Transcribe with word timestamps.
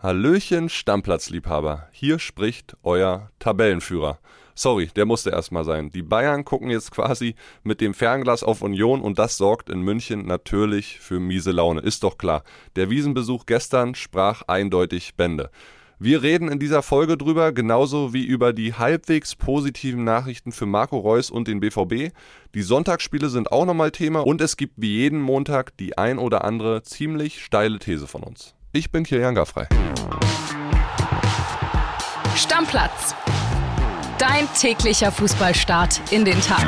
Hallöchen, 0.00 0.68
Stammplatzliebhaber. 0.68 1.88
Hier 1.90 2.20
spricht 2.20 2.76
euer 2.84 3.32
Tabellenführer. 3.40 4.20
Sorry, 4.54 4.90
der 4.94 5.06
musste 5.06 5.30
erstmal 5.30 5.64
sein. 5.64 5.90
Die 5.90 6.02
Bayern 6.02 6.44
gucken 6.44 6.70
jetzt 6.70 6.92
quasi 6.92 7.34
mit 7.64 7.80
dem 7.80 7.94
Fernglas 7.94 8.44
auf 8.44 8.62
Union 8.62 9.00
und 9.00 9.18
das 9.18 9.36
sorgt 9.36 9.68
in 9.68 9.80
München 9.80 10.24
natürlich 10.24 11.00
für 11.00 11.18
miese 11.18 11.50
Laune. 11.50 11.80
Ist 11.80 12.04
doch 12.04 12.16
klar. 12.16 12.44
Der 12.76 12.90
Wiesenbesuch 12.90 13.44
gestern 13.44 13.96
sprach 13.96 14.42
eindeutig 14.46 15.16
Bände. 15.16 15.50
Wir 15.98 16.22
reden 16.22 16.48
in 16.48 16.60
dieser 16.60 16.82
Folge 16.84 17.16
drüber, 17.16 17.50
genauso 17.50 18.12
wie 18.12 18.24
über 18.24 18.52
die 18.52 18.74
halbwegs 18.74 19.34
positiven 19.34 20.04
Nachrichten 20.04 20.52
für 20.52 20.66
Marco 20.66 20.96
Reus 20.96 21.28
und 21.28 21.48
den 21.48 21.58
BVB. 21.58 22.14
Die 22.54 22.62
Sonntagsspiele 22.62 23.28
sind 23.30 23.50
auch 23.50 23.66
nochmal 23.66 23.90
Thema 23.90 24.20
und 24.20 24.40
es 24.40 24.56
gibt 24.56 24.74
wie 24.76 24.98
jeden 24.98 25.20
Montag 25.20 25.76
die 25.76 25.98
ein 25.98 26.18
oder 26.18 26.44
andere 26.44 26.84
ziemlich 26.84 27.42
steile 27.44 27.80
These 27.80 28.06
von 28.06 28.22
uns. 28.22 28.54
Ich 28.70 28.90
bin 28.92 29.02
Kilian 29.02 29.34
Gaffrey. 29.34 29.64
Stammplatz. 32.36 33.14
Dein 34.18 34.46
täglicher 34.52 35.10
Fußballstart 35.10 36.12
in 36.12 36.26
den 36.26 36.38
Tag. 36.42 36.66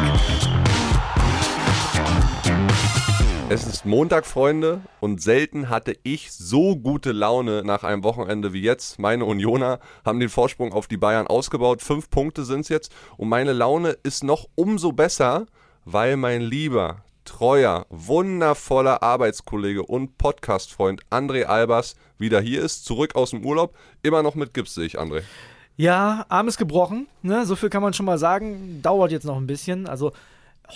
Es 3.51 3.67
ist 3.67 3.85
Montag, 3.85 4.25
Freunde, 4.25 4.81
und 5.01 5.21
selten 5.21 5.69
hatte 5.69 5.95
ich 6.03 6.33
so 6.33 6.75
gute 6.75 7.13
Laune 7.13 7.65
nach 7.65 7.85
einem 7.85 8.03
Wochenende 8.03 8.55
wie 8.55 8.63
jetzt. 8.63 8.99
Meine 8.99 9.27
Unioner 9.27 9.79
haben 10.03 10.21
den 10.21 10.31
Vorsprung 10.31 10.73
auf 10.73 10.87
die 10.87 10.97
Bayern 10.97 11.27
ausgebaut. 11.27 11.83
Fünf 11.83 12.09
Punkte 12.09 12.45
sind 12.45 12.61
es 12.61 12.71
jetzt. 12.71 12.93
Und 13.19 13.29
meine 13.29 13.53
Laune 13.53 13.91
ist 14.05 14.25
noch 14.25 14.47
umso 14.55 14.93
besser, 14.93 15.45
weil 15.85 16.17
mein 16.17 16.41
lieber, 16.41 17.03
treuer, 17.25 17.87
wundervoller 17.91 19.03
Arbeitskollege 19.03 19.83
und 19.83 20.19
Podcastfreund 20.19 21.03
André 21.11 21.45
Albers 21.45 21.97
wieder 22.19 22.41
hier 22.41 22.63
ist, 22.63 22.85
zurück 22.85 23.15
aus 23.15 23.31
dem 23.31 23.45
Urlaub. 23.45 23.75
Immer 24.03 24.23
noch 24.23 24.35
mit 24.35 24.55
Gips 24.55 24.75
sehe 24.75 24.87
ich, 24.87 24.99
André. 24.99 25.23
Ja, 25.77 26.27
Arm 26.29 26.49
ist 26.49 26.59
gebrochen, 26.59 27.07
ne? 27.23 27.47
so 27.47 27.57
viel 27.57 27.71
kann 27.71 27.83
man 27.83 27.95
schon 27.95 28.07
mal 28.07 28.19
sagen. 28.19 28.83
Dauert 28.83 29.13
jetzt 29.13 29.25
noch 29.25 29.37
ein 29.37 29.47
bisschen. 29.47 29.87
Also 29.89 30.13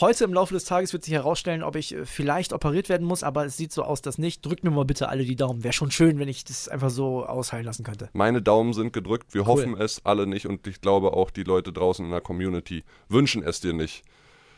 heute 0.01 0.25
im 0.25 0.33
Laufe 0.33 0.55
des 0.55 0.65
Tages 0.65 0.93
wird 0.93 1.05
sich 1.05 1.13
herausstellen, 1.13 1.63
ob 1.63 1.77
ich 1.77 1.95
äh, 1.95 2.07
vielleicht 2.07 2.53
operiert 2.53 2.89
werden 2.89 3.07
muss, 3.07 3.23
aber 3.23 3.45
es 3.45 3.57
sieht 3.57 3.73
so 3.73 3.83
aus, 3.83 4.03
dass 4.03 4.19
nicht. 4.19 4.45
Drückt 4.45 4.65
mir 4.65 4.71
mal 4.71 4.85
bitte 4.85 5.09
alle 5.09 5.25
die 5.25 5.37
Daumen. 5.37 5.63
Wäre 5.63 5.75
schon 5.75 5.91
schön, 5.91 6.19
wenn 6.19 6.29
ich 6.29 6.45
das 6.45 6.69
einfach 6.69 6.91
so 6.91 7.27
ausheilen 7.27 7.67
lassen 7.67 7.85
könnte. 7.85 8.09
Meine 8.13 8.41
Daumen 8.41 8.73
sind 8.73 8.93
gedrückt. 8.93 9.35
Wir 9.35 9.43
cool. 9.43 9.47
hoffen 9.49 9.77
es 9.77 10.05
alle 10.05 10.27
nicht 10.27 10.47
und 10.47 10.67
ich 10.67 10.81
glaube 10.81 11.13
auch 11.13 11.31
die 11.31 11.45
Leute 11.45 11.73
draußen 11.73 12.05
in 12.05 12.11
der 12.11 12.21
Community 12.21 12.85
wünschen 13.09 13.43
es 13.43 13.61
dir 13.61 13.73
nicht 13.73 14.05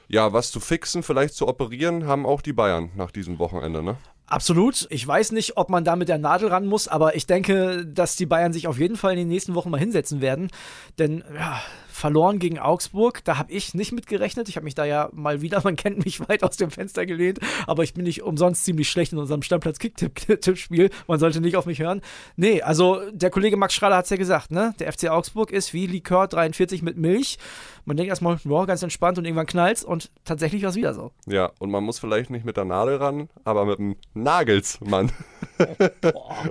ja, 0.09 0.33
was 0.33 0.51
zu 0.51 0.61
fixen, 0.61 1.03
vielleicht 1.03 1.35
zu 1.35 1.49
operieren, 1.49 2.07
haben 2.07 2.27
auch 2.27 2.41
die 2.41 2.53
Bayern 2.53 2.91
nach 2.97 3.11
diesem 3.11 3.39
Wochenende, 3.39 3.83
ne? 3.83 3.97
Absolut. 4.29 4.89
Ich 4.91 5.07
weiß 5.07 5.33
nicht, 5.33 5.57
ob 5.57 5.71
man 5.71 5.85
da 5.85 5.95
mit 5.95 6.09
der 6.09 6.19
Nadel 6.19 6.49
ran 6.49 6.67
muss, 6.67 6.89
aber 6.89 7.15
ich 7.15 7.27
denke, 7.27 7.87
dass 7.87 8.17
die 8.17 8.27
Bayern 8.27 8.53
sich 8.53 8.67
auf 8.67 8.79
jeden 8.79 8.97
Fall 8.97 9.13
in 9.13 9.19
den 9.19 9.29
nächsten 9.29 9.55
Wochen 9.55 9.71
mal 9.71 9.79
hinsetzen 9.79 10.21
werden. 10.21 10.51
Denn 10.99 11.23
ja, 11.33 11.61
verloren 11.97 12.39
gegen 12.39 12.59
Augsburg. 12.59 13.25
Da 13.25 13.39
habe 13.39 13.51
ich 13.51 13.73
nicht 13.73 13.93
mit 13.93 14.07
gerechnet. 14.07 14.49
Ich 14.49 14.57
habe 14.57 14.65
mich 14.65 14.75
da 14.75 14.85
ja 14.85 15.09
mal 15.13 15.41
wieder, 15.41 15.61
man 15.65 15.77
kennt 15.77 16.05
mich, 16.05 16.21
weit 16.29 16.43
aus 16.43 16.57
dem 16.57 16.71
Fenster 16.71 17.07
gelehnt. 17.07 17.41
Aber 17.67 17.83
ich 17.83 17.95
bin 17.95 18.05
nicht 18.05 18.23
umsonst 18.23 18.65
ziemlich 18.65 18.91
schlecht 18.91 19.13
in 19.13 19.19
unserem 19.19 19.43
Stammplatz 19.43 19.79
Kick-Tippspiel. 19.79 20.91
Man 21.07 21.19
sollte 21.19 21.41
nicht 21.41 21.57
auf 21.57 21.67
mich 21.67 21.81
hören. 21.81 22.03
Nee, 22.37 22.61
also 22.61 23.01
der 23.13 23.31
Kollege 23.31 23.57
Max 23.57 23.75
Schraller 23.75 23.97
hat 23.97 24.05
es 24.05 24.11
ja 24.11 24.17
gesagt, 24.17 24.51
ne? 24.51 24.75
Der 24.79 24.93
FC 24.93 25.09
Augsburg 25.09 25.51
ist 25.51 25.73
wie 25.73 25.87
Likör 25.87 26.29
43 26.29 26.83
mit 26.83 26.97
Milch. 26.97 27.39
Man 27.87 27.97
denkt 27.97 28.11
erstmal, 28.11 28.39
wow, 28.45 28.67
ganz 28.67 28.83
entspannt 28.83 29.17
und 29.17 29.25
irgendwann 29.25 29.47
knallt's 29.47 29.85
und 29.85 30.11
tatsächlich 30.25 30.63
war 30.63 30.71
es 30.71 30.77
wieder 30.77 30.93
so. 30.93 31.13
Ja, 31.27 31.53
und 31.61 31.71
man 31.71 31.85
muss 31.85 32.01
vielleicht 32.01 32.31
nicht 32.31 32.45
mit 32.45 32.57
der 32.57 32.65
Nadel 32.65 32.97
ran, 32.97 33.29
aber 33.45 33.65
mit 33.65 33.79
dem 33.79 33.97
Nagelsmann. 34.13 35.13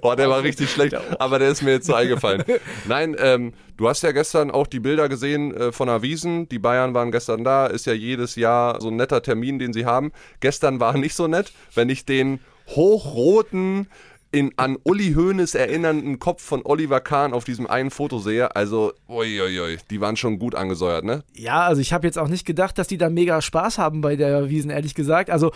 Boah, 0.02 0.16
der 0.18 0.30
war 0.30 0.44
richtig 0.44 0.72
schlecht, 0.72 0.96
aber 1.20 1.38
der 1.38 1.50
ist 1.50 1.62
mir 1.62 1.72
jetzt 1.72 1.88
so 1.88 1.94
eingefallen. 1.94 2.44
Nein, 2.88 3.16
ähm, 3.20 3.54
du 3.78 3.88
hast 3.88 4.04
ja 4.04 4.12
gestern 4.12 4.52
auch 4.52 4.68
die 4.68 4.80
Bilder 4.80 5.10
gesehen 5.10 5.56
äh, 5.56 5.72
von 5.72 5.88
der 5.88 6.02
Wiesen. 6.02 6.50
Die 6.50 6.60
Bayern 6.60 6.94
waren 6.94 7.12
gestern 7.12 7.44
da, 7.44 7.68
ist 7.68 7.86
ja 7.86 7.94
jedes 7.94 8.36
Jahr 8.36 8.82
so 8.82 8.90
ein 8.90 8.96
netter 8.96 9.22
Termin, 9.22 9.60
den 9.60 9.74
sie 9.74 9.86
haben. 9.86 10.12
Gestern 10.40 10.80
war 10.80 10.94
nicht 10.98 11.16
so 11.16 11.28
nett, 11.28 11.52
wenn 11.74 11.90
ich 11.90 12.06
den 12.06 12.40
hochroten 12.68 13.88
in, 14.32 14.52
an 14.58 14.78
Uli 14.84 15.14
Hoeneß 15.14 15.56
erinnernden 15.56 16.20
Kopf 16.20 16.44
von 16.44 16.62
Oliver 16.66 17.00
Kahn 17.00 17.34
auf 17.34 17.46
diesem 17.46 17.68
einen 17.68 17.90
Foto 17.90 18.20
sehe, 18.20 18.54
also 18.54 18.92
uiuiui, 19.08 19.78
die 19.90 20.02
waren 20.02 20.18
schon 20.18 20.40
gut 20.40 20.56
angesäuert, 20.56 21.06
ne? 21.06 21.24
Ja, 21.34 21.62
also 21.62 21.80
ich 21.80 21.94
habe 21.94 22.06
jetzt 22.06 22.18
auch 22.18 22.28
nicht 22.28 22.46
gedacht, 22.46 22.78
dass 22.78 22.88
die 22.88 22.98
da 22.98 23.10
mega 23.10 23.42
Spaß 23.42 23.78
haben 23.78 24.02
bei 24.02 24.18
der 24.18 24.50
Wiesen, 24.50 24.72
ehrlich 24.72 24.94
gesagt. 24.94 25.30
Also 25.30 25.52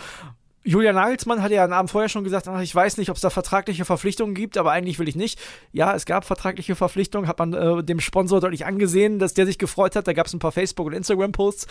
Julian 0.62 0.94
Nagelsmann 0.94 1.42
hatte 1.42 1.54
ja 1.54 1.64
einen 1.64 1.72
Abend 1.72 1.90
vorher 1.90 2.10
schon 2.10 2.22
gesagt, 2.22 2.46
ach, 2.46 2.60
ich 2.60 2.74
weiß 2.74 2.98
nicht, 2.98 3.08
ob 3.08 3.16
es 3.16 3.22
da 3.22 3.30
vertragliche 3.30 3.86
Verpflichtungen 3.86 4.34
gibt, 4.34 4.58
aber 4.58 4.72
eigentlich 4.72 4.98
will 4.98 5.08
ich 5.08 5.16
nicht. 5.16 5.40
Ja, 5.72 5.94
es 5.94 6.04
gab 6.04 6.26
vertragliche 6.26 6.74
Verpflichtungen, 6.74 7.26
hat 7.26 7.38
man 7.38 7.54
äh, 7.54 7.82
dem 7.82 7.98
Sponsor 8.00 8.40
deutlich 8.40 8.66
angesehen, 8.66 9.18
dass 9.18 9.32
der 9.32 9.46
sich 9.46 9.58
gefreut 9.58 9.96
hat. 9.96 10.06
Da 10.06 10.12
gab 10.12 10.26
es 10.26 10.34
ein 10.34 10.38
paar 10.38 10.52
Facebook- 10.52 10.86
und 10.86 10.92
Instagram-Posts. 10.92 11.66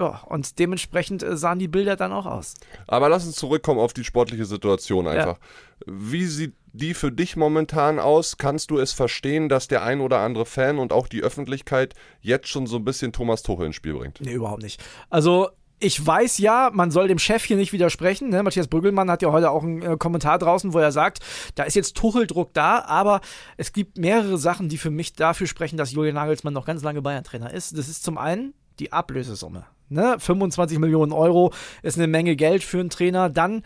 Ja, 0.00 0.22
und 0.26 0.58
dementsprechend 0.58 1.22
äh, 1.22 1.36
sahen 1.36 1.60
die 1.60 1.68
Bilder 1.68 1.94
dann 1.94 2.12
auch 2.12 2.26
aus. 2.26 2.54
Aber 2.88 3.08
lass 3.08 3.24
uns 3.24 3.36
zurückkommen 3.36 3.78
auf 3.78 3.92
die 3.92 4.02
sportliche 4.02 4.46
Situation 4.46 5.06
einfach. 5.06 5.38
Ja. 5.38 5.86
Wie 5.86 6.26
sieht 6.26 6.54
die 6.72 6.94
für 6.94 7.12
dich 7.12 7.36
momentan 7.36 8.00
aus? 8.00 8.36
Kannst 8.36 8.72
du 8.72 8.78
es 8.78 8.92
verstehen, 8.92 9.48
dass 9.48 9.68
der 9.68 9.84
ein 9.84 10.00
oder 10.00 10.18
andere 10.18 10.44
Fan 10.44 10.80
und 10.80 10.92
auch 10.92 11.06
die 11.06 11.22
Öffentlichkeit 11.22 11.94
jetzt 12.20 12.48
schon 12.48 12.66
so 12.66 12.76
ein 12.76 12.84
bisschen 12.84 13.12
Thomas 13.12 13.44
Tuchel 13.44 13.66
ins 13.66 13.76
Spiel 13.76 13.94
bringt? 13.94 14.20
Nee, 14.20 14.32
überhaupt 14.32 14.62
nicht. 14.62 14.82
Also 15.08 15.50
ich 15.84 16.04
weiß 16.04 16.38
ja, 16.38 16.70
man 16.72 16.90
soll 16.90 17.08
dem 17.08 17.18
Chef 17.18 17.44
hier 17.44 17.58
nicht 17.58 17.74
widersprechen. 17.74 18.30
Ne? 18.30 18.42
Matthias 18.42 18.68
Brüggelmann 18.68 19.10
hat 19.10 19.20
ja 19.20 19.30
heute 19.30 19.50
auch 19.50 19.62
einen 19.62 19.82
äh, 19.82 19.96
Kommentar 19.98 20.38
draußen, 20.38 20.72
wo 20.72 20.78
er 20.78 20.92
sagt, 20.92 21.20
da 21.56 21.64
ist 21.64 21.74
jetzt 21.74 21.94
Tucheldruck 21.94 22.54
da, 22.54 22.82
aber 22.86 23.20
es 23.58 23.72
gibt 23.72 23.98
mehrere 23.98 24.38
Sachen, 24.38 24.70
die 24.70 24.78
für 24.78 24.90
mich 24.90 25.12
dafür 25.12 25.46
sprechen, 25.46 25.76
dass 25.76 25.92
Julian 25.92 26.14
Nagelsmann 26.14 26.54
noch 26.54 26.64
ganz 26.64 26.82
lange 26.82 27.02
Bayern-Trainer 27.02 27.52
ist. 27.52 27.76
Das 27.76 27.88
ist 27.88 28.02
zum 28.02 28.16
einen 28.16 28.54
die 28.78 28.92
Ablösesumme. 28.92 29.66
Ne? 29.90 30.16
25 30.18 30.78
Millionen 30.78 31.12
Euro 31.12 31.52
ist 31.82 31.98
eine 31.98 32.06
Menge 32.06 32.34
Geld 32.34 32.64
für 32.64 32.80
einen 32.80 32.90
Trainer. 32.90 33.28
Dann 33.28 33.62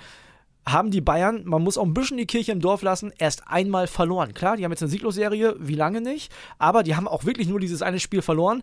haben 0.66 0.90
die 0.90 1.00
Bayern, 1.00 1.42
man 1.44 1.62
muss 1.62 1.78
auch 1.78 1.84
ein 1.84 1.94
bisschen 1.94 2.18
die 2.18 2.26
Kirche 2.26 2.52
im 2.52 2.60
Dorf 2.60 2.82
lassen, 2.82 3.12
erst 3.16 3.44
einmal 3.46 3.86
verloren. 3.86 4.34
Klar, 4.34 4.56
die 4.56 4.64
haben 4.64 4.72
jetzt 4.72 4.82
eine 4.82 4.90
Sieglosserie, 4.90 5.56
wie 5.60 5.74
lange 5.74 6.00
nicht, 6.00 6.32
aber 6.58 6.82
die 6.82 6.94
haben 6.94 7.08
auch 7.08 7.24
wirklich 7.24 7.48
nur 7.48 7.60
dieses 7.60 7.80
eine 7.80 8.00
Spiel 8.00 8.22
verloren 8.22 8.62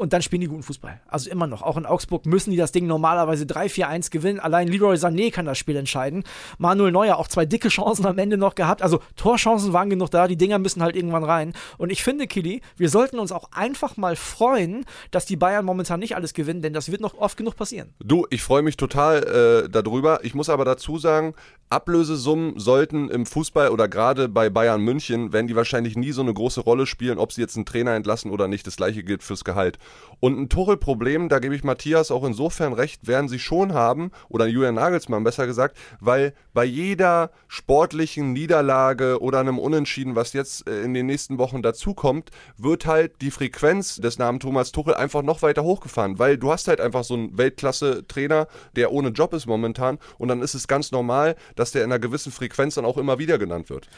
und 0.00 0.14
dann 0.14 0.22
spielen 0.22 0.40
die 0.40 0.46
guten 0.46 0.62
Fußball. 0.62 0.98
Also 1.08 1.28
immer 1.28 1.46
noch. 1.46 1.60
Auch 1.60 1.76
in 1.76 1.84
Augsburg 1.84 2.24
müssen 2.24 2.50
die 2.52 2.56
das 2.56 2.72
Ding 2.72 2.86
normalerweise 2.86 3.44
3-4-1 3.44 4.10
gewinnen. 4.10 4.40
Allein 4.40 4.66
Leroy 4.66 4.96
Sané 4.96 5.30
kann 5.30 5.44
das 5.44 5.58
Spiel 5.58 5.76
entscheiden. 5.76 6.24
Manuel 6.56 6.90
Neuer 6.90 7.18
auch 7.18 7.28
zwei 7.28 7.44
dicke 7.44 7.68
Chancen 7.68 8.06
am 8.06 8.16
Ende 8.16 8.38
noch 8.38 8.54
gehabt. 8.54 8.80
Also 8.80 9.00
Torchancen 9.16 9.74
waren 9.74 9.90
genug 9.90 10.10
da. 10.10 10.26
Die 10.26 10.38
Dinger 10.38 10.58
müssen 10.58 10.82
halt 10.82 10.96
irgendwann 10.96 11.22
rein. 11.22 11.52
Und 11.76 11.90
ich 11.90 12.02
finde, 12.02 12.26
Kili, 12.26 12.62
wir 12.78 12.88
sollten 12.88 13.18
uns 13.18 13.30
auch 13.30 13.52
einfach 13.52 13.98
mal 13.98 14.16
freuen, 14.16 14.86
dass 15.10 15.26
die 15.26 15.36
Bayern 15.36 15.66
momentan 15.66 16.00
nicht 16.00 16.16
alles 16.16 16.32
gewinnen, 16.32 16.62
denn 16.62 16.72
das 16.72 16.90
wird 16.90 17.02
noch 17.02 17.18
oft 17.18 17.36
genug 17.36 17.56
passieren. 17.56 17.92
Du, 18.02 18.26
ich 18.30 18.42
freue 18.42 18.62
mich 18.62 18.78
total 18.78 19.66
äh, 19.66 19.68
darüber. 19.68 20.24
Ich 20.24 20.34
muss 20.34 20.48
aber 20.48 20.64
dazu 20.64 20.96
sagen, 20.96 21.34
Ablösesummen 21.68 22.58
sollten 22.58 23.10
im 23.10 23.26
Fußball 23.26 23.68
oder 23.68 23.86
gerade 23.86 24.28
bei 24.28 24.48
Bayern 24.48 24.80
München, 24.80 25.32
werden 25.32 25.46
die 25.46 25.54
wahrscheinlich 25.54 25.94
nie 25.94 26.12
so 26.12 26.22
eine 26.22 26.32
große 26.32 26.62
Rolle 26.62 26.86
spielen, 26.86 27.18
ob 27.18 27.32
sie 27.32 27.42
jetzt 27.42 27.56
einen 27.56 27.66
Trainer 27.66 27.94
entlassen 27.94 28.30
oder 28.30 28.48
nicht. 28.48 28.66
Das 28.66 28.76
gleiche 28.76 29.04
gilt 29.04 29.22
fürs 29.22 29.44
Gehalt. 29.44 29.78
Und 30.20 30.38
ein 30.38 30.48
Tuchel-Problem, 30.50 31.30
da 31.30 31.38
gebe 31.38 31.54
ich 31.54 31.64
Matthias 31.64 32.10
auch 32.10 32.24
insofern 32.24 32.74
recht, 32.74 33.06
werden 33.06 33.28
sie 33.28 33.38
schon 33.38 33.72
haben, 33.72 34.10
oder 34.28 34.46
Julian 34.46 34.74
Nagelsmann 34.74 35.24
besser 35.24 35.46
gesagt, 35.46 35.78
weil 35.98 36.34
bei 36.52 36.64
jeder 36.64 37.30
sportlichen 37.48 38.34
Niederlage 38.34 39.20
oder 39.20 39.40
einem 39.40 39.58
Unentschieden, 39.58 40.16
was 40.16 40.34
jetzt 40.34 40.68
äh, 40.68 40.82
in 40.82 40.92
den 40.92 41.06
nächsten 41.06 41.38
Wochen 41.38 41.62
dazukommt, 41.62 42.30
wird 42.58 42.84
halt 42.84 43.22
die 43.22 43.30
Frequenz 43.30 43.96
des 43.96 44.18
Namen 44.18 44.40
Thomas 44.40 44.72
Tuchel 44.72 44.94
einfach 44.94 45.22
noch 45.22 45.40
weiter 45.40 45.62
hochgefahren, 45.62 46.18
weil 46.18 46.36
du 46.36 46.52
hast 46.52 46.68
halt 46.68 46.82
einfach 46.82 47.02
so 47.04 47.14
einen 47.14 47.38
Weltklasse-Trainer, 47.38 48.46
der 48.76 48.92
ohne 48.92 49.08
Job 49.08 49.32
ist 49.32 49.46
momentan 49.46 49.98
und 50.18 50.28
dann 50.28 50.42
ist 50.42 50.54
es 50.54 50.68
ganz 50.68 50.92
normal, 50.92 51.34
dass 51.56 51.72
der 51.72 51.82
in 51.82 51.90
einer 51.90 51.98
gewissen 51.98 52.30
Frequenz 52.30 52.74
dann 52.74 52.84
auch 52.84 52.98
immer 52.98 53.18
wieder 53.18 53.38
genannt 53.38 53.70
wird. 53.70 53.88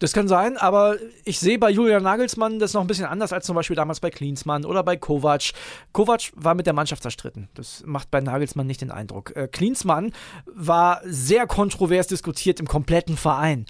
Das 0.00 0.14
kann 0.14 0.28
sein, 0.28 0.56
aber 0.56 0.96
ich 1.24 1.38
sehe 1.38 1.58
bei 1.58 1.70
Julian 1.70 2.02
Nagelsmann 2.02 2.58
das 2.58 2.72
noch 2.72 2.80
ein 2.80 2.86
bisschen 2.86 3.04
anders 3.04 3.34
als 3.34 3.44
zum 3.44 3.54
Beispiel 3.54 3.76
damals 3.76 4.00
bei 4.00 4.10
Klinsmann 4.10 4.64
oder 4.64 4.82
bei 4.82 4.96
Kovac. 4.96 5.52
Kovac 5.92 6.32
war 6.34 6.54
mit 6.54 6.66
der 6.66 6.72
Mannschaft 6.72 7.02
zerstritten. 7.02 7.48
Das 7.54 7.82
macht 7.84 8.10
bei 8.10 8.22
Nagelsmann 8.22 8.66
nicht 8.66 8.80
den 8.80 8.90
Eindruck. 8.90 9.36
Äh, 9.36 9.46
Klinsmann 9.46 10.12
war 10.46 11.02
sehr 11.04 11.46
kontrovers 11.46 12.06
diskutiert 12.06 12.60
im 12.60 12.66
kompletten 12.66 13.18
Verein 13.18 13.66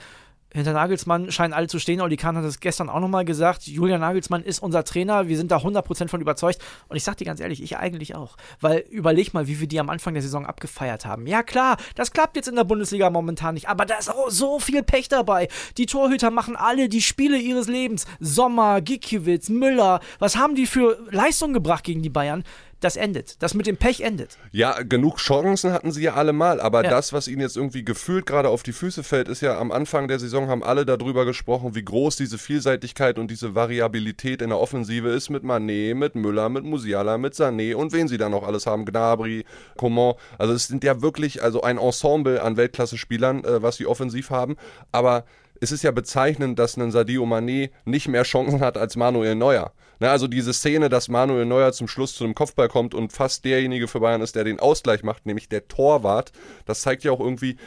hinter 0.53 0.73
Nagelsmann 0.73 1.31
scheinen 1.31 1.53
alle 1.53 1.69
zu 1.69 1.79
stehen. 1.79 2.01
Oli 2.01 2.17
Kahn 2.17 2.37
hat 2.37 2.45
es 2.45 2.61
gestern 2.61 2.89
auch 2.89 3.01
nochmal 3.01 3.25
gesagt. 3.25 3.67
Julian 3.67 4.01
Nagelsmann 4.01 4.43
ist 4.43 4.61
unser 4.61 4.85
Trainer. 4.85 5.29
Wir 5.29 5.37
sind 5.37 5.51
da 5.51 5.59
100% 5.59 6.09
von 6.09 6.21
überzeugt. 6.21 6.59
Und 6.89 6.97
ich 6.97 7.05
sag 7.05 7.17
dir 7.17 7.25
ganz 7.25 7.41
ehrlich, 7.41 7.63
ich 7.63 7.77
eigentlich 7.77 8.15
auch. 8.15 8.37
Weil 8.61 8.81
überleg 8.91 9.33
mal, 9.33 9.47
wie 9.47 9.61
wir 9.61 9.69
die 9.69 9.79
am 9.79 9.91
Anfang 9.91 10.15
der 10.15 10.23
Saison 10.23 10.47
abgefeiert 10.47 11.07
haben. 11.07 11.27
Ja 11.27 11.43
klar, 11.43 11.77
das 11.95 12.13
klappt 12.13 12.37
jetzt 12.37 12.49
in 12.49 12.57
der 12.57 12.65
Bundesliga 12.65 13.11
momentan 13.11 13.55
nicht. 13.55 13.69
Aber 13.69 13.87
da 13.87 13.97
ist 13.97 14.11
auch 14.11 14.31
so 14.31 14.59
viel 14.59 14.83
Pech 14.83 15.09
dabei. 15.09 15.49
Die 15.77 15.87
Torhüter 15.87 16.31
machen 16.31 16.57
alle 16.57 16.89
die 16.89 17.03
Spiele 17.03 17.39
ihres 17.39 17.69
Lebens. 17.69 18.07
Sommer, 18.19 18.81
Gikiewicz, 18.81 19.49
Müller. 19.49 20.01
Was 20.19 20.37
haben 20.37 20.55
die 20.55 20.67
für 20.67 20.99
Leistung 21.11 21.53
gebracht 21.53 21.85
gegen 21.85 22.03
die 22.03 22.11
Bayern? 22.11 22.45
Das 22.81 22.97
endet. 22.97 23.43
Das 23.43 23.55
mit 23.55 23.67
dem 23.67 23.77
Pech 23.77 24.01
endet. 24.01 24.39
Ja, 24.53 24.83
genug 24.83 25.19
Chancen 25.19 25.73
hatten 25.73 25.93
sie 25.93 26.03
ja 26.03 26.15
alle 26.15 26.33
mal, 26.33 26.61
aber 26.61 26.83
ja. 26.83 26.91
das, 26.91 27.13
was 27.13 27.29
ihnen 27.29 27.41
jetzt 27.41 27.57
irgendwie 27.57 27.85
gefühlt 27.85 28.27
gerade 28.27 28.49
auf 28.49 28.63
die 28.63 28.73
Füße 28.73 29.03
fällt, 29.03 29.29
ist 29.29 29.43
ja 29.43 29.59
am 29.59 29.71
Anfang 29.71 30.09
der 30.09 30.19
Saison 30.19 30.49
haben 30.49 30.63
alle 30.63 30.87
darüber 30.87 31.25
gesprochen, 31.25 31.75
wie 31.75 31.85
groß 31.85 32.17
diese 32.17 32.39
Vielseitigkeit 32.39 33.19
und 33.19 33.31
diese 33.31 33.55
Variabilität 33.55 34.43
in 34.43 34.49
der 34.49 34.59
Offensive 34.59 35.09
ist 35.09 35.31
mit 35.31 35.45
Manet, 35.45 35.97
mit 35.97 36.15
Müller, 36.15 36.49
mit 36.49 36.65
Musiala, 36.65 37.19
mit 37.19 37.35
Sané 37.35 37.75
und 37.75 37.93
wen 37.93 38.09
sie 38.09 38.19
da 38.19 38.29
noch 38.29 38.43
alles 38.43 38.67
haben, 38.67 38.85
Gnabry, 38.85 39.45
Coman. 39.77 40.15
Also 40.39 40.55
es 40.55 40.67
sind 40.67 40.83
ja 40.83 41.03
wirklich 41.03 41.43
also 41.43 41.63
ein 41.63 41.79
Ensemble 41.79 42.43
an 42.43 42.57
Weltklasse-Spielern, 42.57 43.45
äh, 43.45 43.63
was 43.63 43.77
sie 43.77 43.87
offensiv 43.87 44.31
haben, 44.31 44.57
aber 44.93 45.25
es 45.61 45.73
ist 45.73 45.83
ja 45.83 45.91
bezeichnend, 45.91 46.59
dass 46.59 46.77
ein 46.77 46.91
Sadio 46.91 47.25
Mané 47.25 47.71
nicht 47.85 48.09
mehr 48.09 48.23
Chancen 48.23 48.61
hat 48.61 48.79
als 48.79 48.97
Manuel 48.97 49.35
Neuer. 49.35 49.73
Ne, 50.01 50.11
also 50.11 50.27
diese 50.27 50.55
Szene, 50.55 50.89
dass 50.89 51.09
Manuel 51.09 51.45
Neuer 51.45 51.73
zum 51.73 51.87
Schluss 51.87 52.15
zu 52.15 52.25
einem 52.25 52.35
Kopfball 52.35 52.69
kommt 52.69 52.95
und 52.95 53.13
fast 53.13 53.45
derjenige 53.45 53.87
für 53.87 54.01
Bayern 54.01 54.23
ist, 54.23 54.35
der 54.35 54.45
den 54.45 54.59
Ausgleich 54.59 55.03
macht, 55.03 55.27
nämlich 55.27 55.51
der 55.51 55.69
Torwart, 55.69 56.33
das 56.65 56.81
zeigt 56.81 57.05
ja 57.05 57.13
auch 57.13 57.21
irgendwie, 57.21 57.59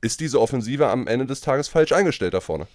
ist 0.00 0.18
diese 0.18 0.40
Offensive 0.40 0.88
am 0.88 1.06
Ende 1.06 1.26
des 1.26 1.40
Tages 1.40 1.68
falsch 1.68 1.92
eingestellt 1.92 2.34
da 2.34 2.40
vorne. 2.40 2.66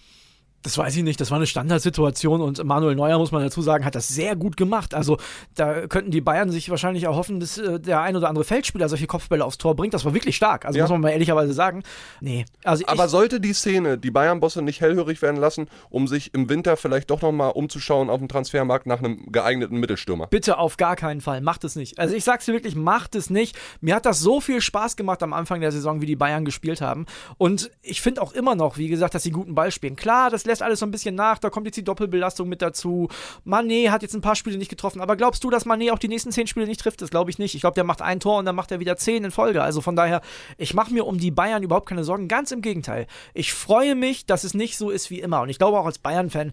Das 0.66 0.80
weiß 0.80 0.96
ich 0.96 1.04
nicht, 1.04 1.22
das 1.22 1.30
war 1.30 1.38
eine 1.38 1.46
Standardsituation 1.46 2.42
und 2.42 2.64
Manuel 2.64 2.96
Neuer, 2.96 3.20
muss 3.20 3.32
man 3.32 3.44
dazu 3.44 3.62
sagen, 3.62 3.86
hat 3.86 3.94
das 3.94 4.08
sehr 4.08 4.36
gut 4.36 4.58
gemacht. 4.58 4.96
Also 4.96 5.18
da 5.54 5.86
könnten 5.86 6.10
die 6.10 6.22
Bayern 6.22 6.50
sich 6.50 6.72
wahrscheinlich 6.72 7.04
erhoffen, 7.04 7.40
dass 7.40 7.60
äh, 7.60 7.80
der 7.80 8.02
ein 8.02 8.16
oder 8.16 8.30
andere 8.30 8.44
Feldspieler 8.44 8.90
solche 8.90 9.06
Kopfbälle 9.06 9.46
aufs 9.46 9.60
Tor 9.60 9.76
bringt. 9.76 9.94
Das 9.94 10.06
war 10.06 10.16
wirklich 10.16 10.36
stark, 10.36 10.66
also 10.66 10.80
ja. 10.80 10.84
muss 10.84 10.90
man 10.90 11.02
mal 11.02 11.12
ehrlicherweise 11.12 11.54
sagen. 11.54 11.84
Nee. 12.20 12.46
Also 12.64 12.84
Aber 12.88 13.08
sollte 13.10 13.40
die 13.40 13.54
Szene 13.54 14.00
die 14.00 14.10
Bayern-Bosse 14.10 14.64
nicht 14.64 14.82
hellhörig 14.82 15.22
werden 15.22 15.38
lassen, 15.38 15.68
um 15.92 16.08
sich 16.08 16.34
im 16.34 16.50
Winter 16.50 16.78
vielleicht 16.78 17.12
doch 17.12 17.22
nochmal 17.22 17.52
umzuschauen 17.52 18.10
auf 18.10 18.18
dem 18.18 18.28
Transfermarkt 18.28 18.88
nach 18.88 19.04
einem 19.04 19.32
geeigneten 19.32 19.80
Mittelstürmer? 19.80 20.26
Bitte 20.26 20.58
auf 20.58 20.78
gar 20.78 20.96
keinen 20.96 21.22
Fall, 21.22 21.42
macht 21.42 21.64
es 21.64 21.76
nicht. 21.76 22.00
Also 22.00 22.16
ich 22.16 22.24
sag's 22.24 22.46
dir 22.46 22.54
wirklich, 22.54 22.76
macht 22.76 23.14
es 23.14 23.30
nicht. 23.30 23.56
Mir 23.82 23.94
hat 23.94 24.08
das 24.08 24.20
so 24.20 24.42
viel 24.42 24.62
Spaß 24.62 24.96
gemacht 24.96 25.22
am 25.22 25.34
Anfang 25.34 25.62
der 25.62 25.72
Saison, 25.72 26.02
wie 26.02 26.08
die 26.08 26.16
Bayern 26.16 26.44
gespielt 26.44 26.82
haben. 26.82 27.06
Und 27.38 27.70
ich 27.84 28.02
finde 28.02 28.24
auch 28.24 28.34
immer 28.34 28.56
noch, 28.56 28.80
wie 28.80 28.88
gesagt, 28.88 29.14
dass 29.14 29.22
sie 29.22 29.30
guten 29.30 29.54
Ball 29.54 29.70
spielen. 29.70 29.96
Klar, 29.96 30.32
das 30.32 30.44
lässt 30.46 30.55
lässt 30.56 30.64
alles 30.64 30.80
so 30.80 30.86
ein 30.86 30.92
bisschen 30.92 31.16
nach, 31.16 31.38
da 31.38 31.50
kommt 31.50 31.66
jetzt 31.66 31.76
die 31.76 31.84
Doppelbelastung 31.84 32.48
mit 32.48 32.62
dazu. 32.62 33.10
Manet 33.44 33.92
hat 33.92 34.02
jetzt 34.04 34.16
ein 34.16 34.22
paar 34.22 34.36
Spiele 34.36 34.58
nicht 34.58 34.70
getroffen, 34.70 35.02
aber 35.02 35.18
glaubst 35.18 35.44
du, 35.44 35.50
dass 35.50 35.66
Manet 35.66 35.92
auch 35.92 36.00
die 36.00 36.08
nächsten 36.08 36.32
zehn 36.32 36.48
Spiele 36.48 36.66
nicht 36.66 36.80
trifft? 36.80 37.02
Das 37.02 37.10
glaube 37.10 37.30
ich 37.30 37.40
nicht. 37.40 37.56
Ich 37.56 37.62
glaube, 37.62 37.76
der 37.76 37.84
macht 37.84 38.02
ein 38.02 38.22
Tor 38.22 38.40
und 38.40 38.46
dann 38.46 38.56
macht 38.56 38.72
er 38.72 38.80
wieder 38.80 38.96
zehn 38.96 39.26
in 39.26 39.32
Folge. 39.32 39.62
Also 39.62 39.82
von 39.82 39.96
daher, 39.96 40.22
ich 40.58 40.74
mache 40.74 40.94
mir 40.94 41.06
um 41.06 41.18
die 41.18 41.32
Bayern 41.32 41.62
überhaupt 41.62 41.90
keine 41.90 42.04
Sorgen. 42.04 42.28
Ganz 42.28 42.52
im 42.52 42.62
Gegenteil. 42.62 43.08
Ich 43.34 43.54
freue 43.54 43.96
mich, 43.96 44.26
dass 44.26 44.44
es 44.44 44.54
nicht 44.54 44.78
so 44.78 44.90
ist 44.90 45.10
wie 45.10 45.20
immer. 45.20 45.42
Und 45.42 45.50
ich 45.50 45.58
glaube 45.58 45.78
auch 45.78 45.86
als 45.86 46.00
Bayern-Fan, 46.00 46.52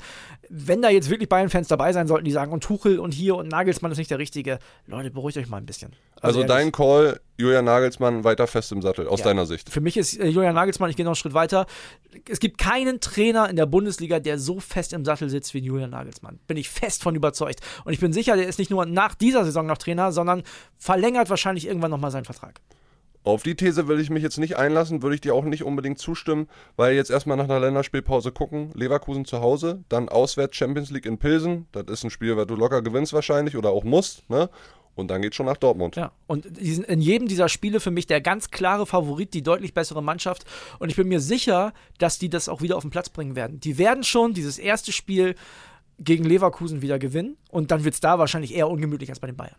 wenn 0.48 0.82
da 0.82 0.90
jetzt 0.90 1.08
wirklich 1.08 1.28
Bayern-Fans 1.28 1.68
dabei 1.68 1.92
sein 1.92 2.08
sollten, 2.08 2.24
die 2.24 2.32
sagen, 2.32 2.52
und 2.52 2.64
Tuchel 2.64 2.98
und 2.98 3.12
hier 3.12 3.36
und 3.36 3.48
Nagelsmann 3.48 3.92
ist 3.92 3.98
nicht 3.98 4.10
der 4.10 4.18
Richtige, 4.18 4.58
Leute, 4.86 5.10
beruhigt 5.10 5.38
euch 5.38 5.48
mal 5.48 5.58
ein 5.58 5.66
bisschen. 5.66 5.92
Also, 6.20 6.40
also 6.40 6.48
dein 6.48 6.70
Call, 6.70 7.20
Julian 7.36 7.64
Nagelsmann 7.64 8.22
weiter 8.22 8.46
fest 8.46 8.70
im 8.70 8.80
Sattel, 8.82 9.08
aus 9.08 9.20
ja. 9.20 9.26
deiner 9.26 9.46
Sicht. 9.46 9.70
Für 9.70 9.80
mich 9.80 9.96
ist 9.96 10.18
äh, 10.18 10.28
Julian 10.28 10.54
Nagelsmann, 10.54 10.90
ich 10.90 10.96
gehe 10.96 11.04
noch 11.04 11.10
einen 11.10 11.16
Schritt 11.16 11.34
weiter. 11.34 11.66
Es 12.28 12.38
gibt 12.38 12.58
keinen 12.58 13.00
Trainer 13.00 13.50
in 13.50 13.56
der 13.56 13.66
Bundesliga, 13.66 13.81
der 13.84 14.38
so 14.38 14.60
fest 14.60 14.92
im 14.92 15.04
Sattel 15.04 15.28
sitzt 15.28 15.54
wie 15.54 15.58
Julian 15.58 15.90
Nagelsmann. 15.90 16.38
Bin 16.46 16.56
ich 16.56 16.68
fest 16.68 17.02
von 17.02 17.14
überzeugt. 17.14 17.60
Und 17.84 17.92
ich 17.92 18.00
bin 18.00 18.12
sicher, 18.12 18.36
der 18.36 18.48
ist 18.48 18.58
nicht 18.58 18.70
nur 18.70 18.86
nach 18.86 19.14
dieser 19.14 19.44
Saison 19.44 19.66
noch 19.66 19.78
Trainer, 19.78 20.12
sondern 20.12 20.42
verlängert 20.78 21.30
wahrscheinlich 21.30 21.66
irgendwann 21.66 21.90
nochmal 21.90 22.10
seinen 22.10 22.24
Vertrag. 22.24 22.60
Auf 23.24 23.44
die 23.44 23.54
These 23.54 23.86
will 23.86 24.00
ich 24.00 24.10
mich 24.10 24.24
jetzt 24.24 24.38
nicht 24.38 24.56
einlassen, 24.56 25.00
würde 25.02 25.14
ich 25.14 25.20
dir 25.20 25.32
auch 25.32 25.44
nicht 25.44 25.62
unbedingt 25.62 26.00
zustimmen, 26.00 26.48
weil 26.74 26.96
jetzt 26.96 27.10
erstmal 27.10 27.36
nach 27.36 27.44
einer 27.44 27.60
Länderspielpause 27.60 28.32
gucken. 28.32 28.72
Leverkusen 28.74 29.24
zu 29.24 29.40
Hause, 29.40 29.84
dann 29.88 30.08
auswärts 30.08 30.56
Champions 30.56 30.90
League 30.90 31.06
in 31.06 31.18
Pilsen. 31.18 31.66
Das 31.70 31.84
ist 31.86 32.02
ein 32.02 32.10
Spiel, 32.10 32.36
was 32.36 32.48
du 32.48 32.56
locker 32.56 32.82
gewinnst 32.82 33.12
wahrscheinlich 33.12 33.56
oder 33.56 33.70
auch 33.70 33.84
musst. 33.84 34.28
Ne? 34.28 34.50
Und 34.94 35.08
dann 35.10 35.22
geht 35.22 35.34
schon 35.34 35.46
nach 35.46 35.56
Dortmund. 35.56 35.96
Ja, 35.96 36.12
und 36.26 36.46
in 36.58 37.00
jedem 37.00 37.26
dieser 37.26 37.48
Spiele 37.48 37.80
für 37.80 37.90
mich 37.90 38.06
der 38.06 38.20
ganz 38.20 38.50
klare 38.50 38.86
Favorit, 38.86 39.32
die 39.32 39.42
deutlich 39.42 39.72
bessere 39.72 40.02
Mannschaft. 40.02 40.44
Und 40.78 40.90
ich 40.90 40.96
bin 40.96 41.08
mir 41.08 41.20
sicher, 41.20 41.72
dass 41.98 42.18
die 42.18 42.28
das 42.28 42.48
auch 42.48 42.60
wieder 42.60 42.76
auf 42.76 42.82
den 42.82 42.90
Platz 42.90 43.08
bringen 43.08 43.34
werden. 43.34 43.58
Die 43.58 43.78
werden 43.78 44.04
schon 44.04 44.34
dieses 44.34 44.58
erste 44.58 44.92
Spiel 44.92 45.34
gegen 45.98 46.24
Leverkusen 46.24 46.82
wieder 46.82 46.98
gewinnen. 46.98 47.36
Und 47.48 47.70
dann 47.70 47.84
wird 47.84 47.94
es 47.94 48.00
da 48.00 48.18
wahrscheinlich 48.18 48.54
eher 48.54 48.68
ungemütlich 48.68 49.08
als 49.08 49.20
bei 49.20 49.28
den 49.28 49.36
Bayern. 49.36 49.56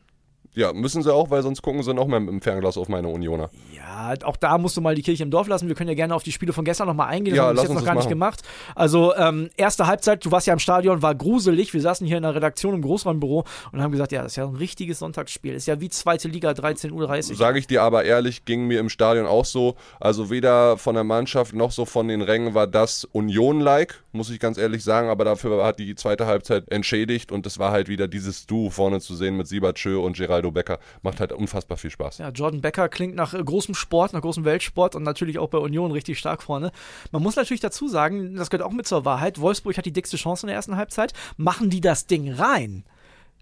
Ja, 0.56 0.72
müssen 0.72 1.02
sie 1.02 1.12
auch, 1.14 1.32
weil 1.32 1.42
sonst 1.42 1.62
gucken 1.62 1.82
sie 1.82 1.94
noch 1.94 2.08
mal 2.08 2.18
im 2.18 2.42
Fernglas 2.42 2.78
auf 2.78 2.88
meine 2.88 3.08
Unioner. 3.08 3.50
Ja, 3.76 4.14
auch 4.24 4.38
da 4.38 4.58
musst 4.58 4.78
du 4.78 4.82
mal 4.82 4.94
die 4.94 5.02
Kirche 5.02 5.24
im 5.24 5.32
Dorf 5.32 5.48
lassen. 5.48 5.68
Wir 5.68 5.76
können 5.76 5.90
ja 5.90 5.96
gerne 5.96 6.14
auf 6.14 6.24
die 6.24 6.32
Spiele 6.32 6.54
von 6.54 6.64
gestern 6.64 6.88
nochmal 6.88 7.08
eingehen. 7.08 7.36
Das 7.36 7.38
ja, 7.38 7.44
haben 7.44 7.56
wir 7.56 7.62
bis 7.62 7.70
jetzt 7.70 7.80
noch 7.80 7.86
gar 7.86 7.96
nicht 7.96 8.10
gemacht. 8.10 8.42
Also, 8.76 9.16
ähm, 9.16 9.50
erste 9.58 9.88
Halbzeit, 9.88 10.24
du 10.24 10.32
warst 10.32 10.46
ja 10.46 10.54
im 10.54 10.60
Stadion, 10.60 11.02
war 11.02 11.16
gruselig. 11.16 11.74
Wir 11.74 11.82
saßen 11.82 12.06
hier 12.06 12.18
in 12.18 12.24
der 12.24 12.36
Redaktion 12.36 12.76
im 12.76 12.82
Großraumbüro 12.82 13.46
und 13.72 13.82
haben 13.82 13.92
gesagt, 13.92 14.12
ja, 14.12 14.22
das 14.22 14.34
ist 14.34 14.36
ja 14.36 14.46
ein 14.46 14.56
richtiges 14.56 15.00
Sonntagsspiel. 15.00 15.54
Ist 15.54 15.66
ja 15.66 15.82
wie 15.82 15.90
zweite 15.90 16.28
Liga, 16.28 16.52
13.30 16.52 16.92
Uhr. 17.32 17.36
Sage 17.36 17.58
ich 17.58 17.66
dir 17.66 17.82
aber 17.82 18.04
ehrlich, 18.04 18.46
ging 18.46 18.68
mir 18.68 18.80
im 18.80 18.90
Stadion 18.90 19.26
auch 19.26 19.46
so. 19.46 19.76
Also 20.00 20.30
weder 20.30 20.78
von 20.78 20.94
der 20.94 21.04
Mannschaft 21.04 21.56
noch 21.56 21.72
so 21.72 21.86
von 21.86 22.08
den 22.08 22.22
Rängen 22.22 22.54
war 22.54 22.68
das 22.68 23.06
Union-like, 23.06 24.03
muss 24.14 24.30
ich 24.30 24.40
ganz 24.40 24.58
ehrlich 24.58 24.84
sagen. 24.84 25.10
Aber 25.10 25.26
dafür 25.26 25.66
hat 25.66 25.80
die 25.80 25.96
zweite 25.96 26.28
Halbzeit 26.28 26.72
entschädigt 26.72 27.32
und 27.32 27.46
es 27.46 27.60
war 27.60 27.72
halt 27.72 27.88
wieder 27.88 28.08
dieses 28.08 28.46
Du 28.46 28.70
vorne 28.70 29.00
zu 29.00 29.16
sehen 29.16 29.36
mit 29.38 29.48
Siebertschö 29.48 29.98
und 29.98 30.16
Gerald 30.16 30.44
Geraldo 30.44 30.52
Becker. 30.52 30.80
Macht 31.02 31.20
halt 31.20 31.32
unfassbar 31.32 31.78
viel 31.78 31.90
Spaß. 31.90 32.18
Ja, 32.18 32.30
Jordan 32.30 32.62
Becker 32.62 32.90
klingt 32.90 33.16
nach 33.16 33.34
äh, 33.34 33.44
großem 33.44 33.76
Sport, 33.76 34.14
nach 34.14 34.22
großem 34.22 34.46
Weltsport 34.46 34.96
und 34.96 35.04
natürlich 35.04 35.40
auch 35.40 35.50
bei 35.50 35.58
Union 35.58 35.92
richtig 35.92 36.20
stark 36.20 36.44
vorne. 36.44 36.72
Man 37.12 37.24
muss 37.24 37.36
natürlich 37.36 37.62
dazu 37.62 37.88
sagen, 37.88 38.36
das 38.36 38.50
gehört 38.50 38.68
auch 38.68 38.74
mit 38.74 38.88
zur 38.88 39.06
Wahrheit, 39.06 39.40
Wolfsburg 39.40 39.78
hat 39.78 39.86
die 39.86 39.94
dickste 39.94 40.18
Chance 40.18 40.46
in 40.46 40.48
der 40.48 40.56
ersten 40.56 40.76
Halbzeit. 40.76 41.14
Machen 41.38 41.70
die 41.70 41.82
das 41.82 42.08
Ding 42.08 42.32
rein, 42.32 42.84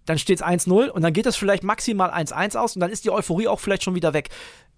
dann 0.06 0.18
steht 0.18 0.40
es 0.40 0.46
1-0 0.46 0.90
und 0.90 1.02
dann 1.02 1.14
geht 1.14 1.26
es 1.26 1.36
vielleicht 1.36 1.64
maximal 1.64 2.12
1-1 2.12 2.58
aus 2.58 2.76
und 2.76 2.82
dann 2.82 2.92
ist 2.92 3.06
die 3.06 3.12
Euphorie 3.12 3.48
auch 3.48 3.60
vielleicht 3.60 3.84
schon 3.84 3.96
wieder 3.96 4.14
weg 4.14 4.30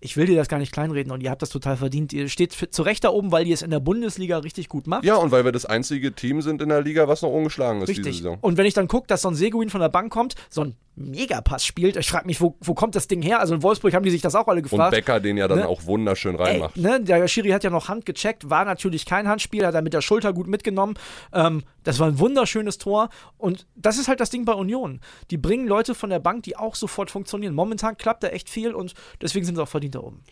ich 0.03 0.17
will 0.17 0.25
dir 0.25 0.35
das 0.35 0.49
gar 0.49 0.59
nicht 0.59 0.73
kleinreden 0.73 1.13
und 1.13 1.23
ihr 1.23 1.31
habt 1.31 1.41
das 1.41 1.49
total 1.49 1.77
verdient. 1.77 2.11
Ihr 2.11 2.27
steht 2.27 2.51
zu 2.51 2.81
Recht 2.81 3.05
da 3.05 3.09
oben, 3.09 3.31
weil 3.31 3.47
ihr 3.47 3.53
es 3.53 3.61
in 3.61 3.71
der 3.71 3.79
Bundesliga 3.79 4.39
richtig 4.39 4.67
gut 4.67 4.85
macht. 4.85 5.05
Ja, 5.05 5.15
und 5.15 5.31
weil 5.31 5.45
wir 5.45 5.53
das 5.53 5.65
einzige 5.65 6.11
Team 6.11 6.41
sind 6.41 6.61
in 6.61 6.69
der 6.69 6.81
Liga, 6.81 7.07
was 7.07 7.21
noch 7.21 7.29
ungeschlagen 7.29 7.81
ist 7.81 7.87
richtig. 7.87 8.05
diese 8.05 8.17
Saison. 8.17 8.37
Und 8.41 8.57
wenn 8.57 8.65
ich 8.65 8.73
dann 8.73 8.89
gucke, 8.89 9.07
dass 9.07 9.21
so 9.21 9.29
ein 9.29 9.35
Seguin 9.35 9.69
von 9.69 9.79
der 9.79 9.87
Bank 9.87 10.11
kommt, 10.11 10.35
so 10.49 10.65
ein 10.65 10.75
Megapass 10.95 11.65
spielt, 11.65 11.95
ich 11.95 12.09
frage 12.09 12.27
mich, 12.27 12.41
wo, 12.41 12.55
wo 12.59 12.73
kommt 12.73 12.95
das 12.95 13.07
Ding 13.07 13.21
her? 13.21 13.39
Also 13.39 13.55
in 13.55 13.63
Wolfsburg 13.63 13.93
haben 13.93 14.03
die 14.03 14.11
sich 14.11 14.21
das 14.21 14.35
auch 14.35 14.47
alle 14.47 14.61
gefragt. 14.61 14.93
Und 14.93 14.99
Becker 14.99 15.19
den 15.21 15.37
ja 15.37 15.47
dann 15.47 15.59
ne? 15.59 15.67
auch 15.67 15.85
wunderschön 15.85 16.35
reinmacht. 16.35 16.75
Ey, 16.75 16.83
ne? 16.83 17.01
Der 17.01 17.27
Schiri 17.27 17.49
hat 17.49 17.63
ja 17.63 17.69
noch 17.69 17.87
Hand 17.87 18.05
gecheckt, 18.05 18.49
war 18.49 18.65
natürlich 18.65 19.05
kein 19.05 19.27
Handspiel, 19.27 19.65
hat 19.65 19.73
er 19.73 19.81
mit 19.81 19.93
der 19.93 20.01
Schulter 20.01 20.33
gut 20.33 20.47
mitgenommen. 20.47 20.95
Ähm, 21.31 21.63
das 21.83 21.99
war 21.99 22.07
ein 22.07 22.19
wunderschönes 22.19 22.77
Tor 22.77 23.09
und 23.37 23.65
das 23.75 23.97
ist 23.97 24.07
halt 24.07 24.19
das 24.19 24.29
Ding 24.29 24.45
bei 24.45 24.53
Union. 24.53 24.99
Die 25.31 25.37
bringen 25.37 25.67
Leute 25.67 25.95
von 25.95 26.09
der 26.09 26.19
Bank, 26.19 26.43
die 26.43 26.57
auch 26.57 26.75
sofort 26.75 27.09
funktionieren. 27.09 27.53
Momentan 27.55 27.97
klappt 27.97 28.23
da 28.23 28.27
echt 28.27 28.49
viel 28.49 28.73
und 28.73 28.93
deswegen 29.21 29.45
sind 29.45 29.55
sie 29.55 29.63
auch 29.63 29.67
verdient 29.67 29.92
da 29.95 29.99
oben. 29.99 30.23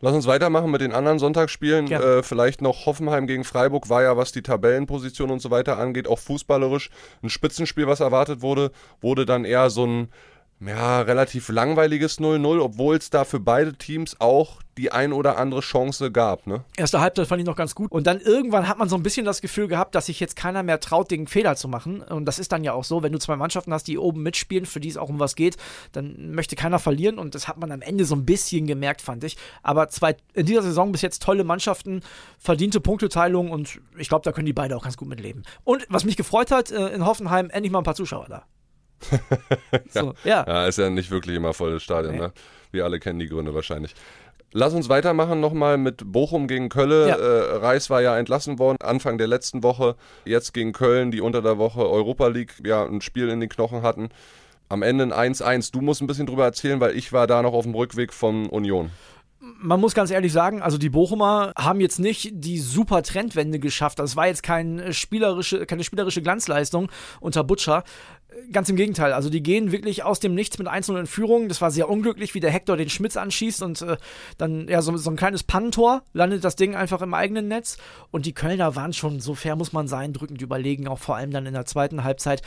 Lass 0.00 0.14
uns 0.14 0.26
weitermachen 0.26 0.70
mit 0.70 0.82
den 0.82 0.92
anderen 0.92 1.18
Sonntagsspielen. 1.18 1.90
Äh, 1.90 2.22
vielleicht 2.22 2.60
noch 2.60 2.84
Hoffenheim 2.84 3.26
gegen 3.26 3.42
Freiburg 3.42 3.88
war 3.88 4.02
ja, 4.02 4.16
was 4.18 4.32
die 4.32 4.42
Tabellenposition 4.42 5.30
und 5.30 5.40
so 5.40 5.50
weiter 5.50 5.78
angeht, 5.78 6.08
auch 6.08 6.18
fußballerisch 6.18 6.90
ein 7.22 7.30
Spitzenspiel, 7.30 7.86
was 7.86 8.00
erwartet 8.00 8.42
wurde. 8.42 8.70
Wurde 9.00 9.24
dann 9.24 9.46
eher 9.46 9.70
so 9.70 9.86
ein 9.86 10.08
ja, 10.60 11.00
relativ 11.02 11.48
langweiliges 11.48 12.18
0-0, 12.18 12.60
obwohl 12.60 12.96
es 12.96 13.10
da 13.10 13.24
für 13.24 13.40
beide 13.40 13.74
Teams 13.74 14.20
auch 14.20 14.60
die 14.76 14.90
ein 14.92 15.12
oder 15.12 15.38
andere 15.38 15.60
Chance 15.60 16.10
gab. 16.10 16.46
Ne? 16.46 16.64
Erste 16.76 17.00
Halbzeit 17.00 17.26
fand 17.26 17.40
ich 17.40 17.46
noch 17.46 17.56
ganz 17.56 17.74
gut. 17.74 17.92
Und 17.92 18.06
dann 18.06 18.20
irgendwann 18.20 18.66
hat 18.68 18.78
man 18.78 18.88
so 18.88 18.96
ein 18.96 19.02
bisschen 19.02 19.24
das 19.24 19.40
Gefühl 19.40 19.68
gehabt, 19.68 19.94
dass 19.94 20.06
sich 20.06 20.20
jetzt 20.20 20.36
keiner 20.36 20.62
mehr 20.62 20.80
traut, 20.80 21.10
den 21.10 21.26
Fehler 21.26 21.56
zu 21.56 21.68
machen. 21.68 22.02
Und 22.02 22.24
das 22.24 22.38
ist 22.38 22.52
dann 22.52 22.64
ja 22.64 22.72
auch 22.72 22.84
so, 22.84 23.02
wenn 23.02 23.12
du 23.12 23.18
zwei 23.18 23.36
Mannschaften 23.36 23.72
hast, 23.72 23.86
die 23.86 23.98
oben 23.98 24.22
mitspielen, 24.22 24.66
für 24.66 24.80
die 24.80 24.88
es 24.88 24.96
auch 24.96 25.08
um 25.08 25.20
was 25.20 25.36
geht, 25.36 25.56
dann 25.92 26.32
möchte 26.32 26.56
keiner 26.56 26.78
verlieren. 26.78 27.18
Und 27.18 27.34
das 27.34 27.46
hat 27.46 27.58
man 27.58 27.70
am 27.70 27.82
Ende 27.82 28.04
so 28.04 28.16
ein 28.16 28.24
bisschen 28.24 28.66
gemerkt, 28.66 29.00
fand 29.00 29.22
ich. 29.24 29.36
Aber 29.62 29.88
zwei, 29.88 30.16
in 30.32 30.46
dieser 30.46 30.62
Saison 30.62 30.92
bis 30.92 31.02
jetzt 31.02 31.22
tolle 31.22 31.44
Mannschaften, 31.44 32.00
verdiente 32.38 32.80
Punkteteilung 32.80 33.50
und 33.50 33.80
ich 33.96 34.08
glaube, 34.08 34.24
da 34.24 34.32
können 34.32 34.46
die 34.46 34.52
beide 34.52 34.76
auch 34.76 34.84
ganz 34.84 34.96
gut 34.96 35.08
mitleben. 35.08 35.42
Und 35.62 35.86
was 35.88 36.04
mich 36.04 36.16
gefreut 36.16 36.50
hat, 36.50 36.70
äh, 36.70 36.88
in 36.88 37.04
Hoffenheim 37.06 37.50
endlich 37.50 37.72
mal 37.72 37.78
ein 37.78 37.84
paar 37.84 37.94
Zuschauer 37.94 38.26
da. 38.28 38.44
so, 39.90 40.14
ja. 40.24 40.44
ja. 40.46 40.66
ist 40.66 40.78
ja 40.78 40.90
nicht 40.90 41.10
wirklich 41.10 41.36
immer 41.36 41.54
volles 41.54 41.82
Stadion, 41.82 42.14
nee. 42.14 42.20
ne? 42.20 42.32
Wir 42.72 42.84
alle 42.84 42.98
kennen 42.98 43.18
die 43.18 43.28
Gründe 43.28 43.54
wahrscheinlich. 43.54 43.94
Lass 44.52 44.72
uns 44.72 44.88
weitermachen 44.88 45.40
nochmal 45.40 45.78
mit 45.78 46.12
Bochum 46.12 46.46
gegen 46.46 46.68
Köln. 46.68 47.08
Ja. 47.08 47.16
Äh, 47.16 47.56
Reis 47.56 47.90
war 47.90 48.02
ja 48.02 48.16
entlassen 48.16 48.58
worden 48.58 48.78
Anfang 48.80 49.18
der 49.18 49.26
letzten 49.26 49.62
Woche. 49.62 49.96
Jetzt 50.24 50.54
gegen 50.54 50.72
Köln, 50.72 51.10
die 51.10 51.20
unter 51.20 51.42
der 51.42 51.58
Woche 51.58 51.88
Europa 51.88 52.28
League 52.28 52.54
ja 52.64 52.84
ein 52.84 53.00
Spiel 53.00 53.28
in 53.28 53.40
den 53.40 53.48
Knochen 53.48 53.82
hatten. 53.82 54.10
Am 54.68 54.82
Ende 54.82 55.12
ein 55.12 55.34
1-1. 55.34 55.72
Du 55.72 55.80
musst 55.80 56.02
ein 56.02 56.06
bisschen 56.06 56.26
drüber 56.26 56.44
erzählen, 56.44 56.80
weil 56.80 56.96
ich 56.96 57.12
war 57.12 57.26
da 57.26 57.42
noch 57.42 57.52
auf 57.52 57.64
dem 57.64 57.74
Rückweg 57.74 58.12
von 58.12 58.48
Union 58.48 58.90
man 59.58 59.80
muss 59.80 59.94
ganz 59.94 60.10
ehrlich 60.10 60.32
sagen, 60.32 60.62
also 60.62 60.78
die 60.78 60.90
Bochumer 60.90 61.52
haben 61.56 61.80
jetzt 61.80 61.98
nicht 61.98 62.30
die 62.32 62.58
super 62.58 63.02
Trendwende 63.02 63.58
geschafft. 63.58 63.98
Das 63.98 64.16
war 64.16 64.26
jetzt 64.26 64.42
kein 64.42 64.92
spielerische, 64.92 65.66
keine 65.66 65.84
spielerische 65.84 66.22
Glanzleistung 66.22 66.90
unter 67.20 67.44
Butcher. 67.44 67.84
Ganz 68.50 68.68
im 68.68 68.74
Gegenteil, 68.74 69.12
also 69.12 69.30
die 69.30 69.42
gehen 69.42 69.70
wirklich 69.70 70.02
aus 70.02 70.18
dem 70.18 70.34
Nichts 70.34 70.58
mit 70.58 70.66
1 70.66 70.88
in 70.88 71.06
Führung. 71.06 71.48
Das 71.48 71.60
war 71.60 71.70
sehr 71.70 71.88
unglücklich, 71.88 72.34
wie 72.34 72.40
der 72.40 72.50
Hector 72.50 72.76
den 72.76 72.90
Schmitz 72.90 73.16
anschießt 73.16 73.62
und 73.62 73.80
äh, 73.82 73.96
dann 74.38 74.66
ja 74.66 74.82
so, 74.82 74.96
so 74.96 75.10
ein 75.10 75.16
kleines 75.16 75.44
Pannentor 75.44 76.02
landet 76.12 76.42
das 76.42 76.56
Ding 76.56 76.74
einfach 76.74 77.00
im 77.00 77.14
eigenen 77.14 77.46
Netz. 77.46 77.78
Und 78.10 78.26
die 78.26 78.34
Kölner 78.34 78.74
waren 78.74 78.92
schon, 78.92 79.20
so 79.20 79.34
fair 79.34 79.54
muss 79.54 79.72
man 79.72 79.86
sein, 79.86 80.12
drückend 80.12 80.42
überlegen, 80.42 80.88
auch 80.88 80.98
vor 80.98 81.16
allem 81.16 81.30
dann 81.30 81.46
in 81.46 81.54
der 81.54 81.64
zweiten 81.64 82.02
Halbzeit 82.02 82.42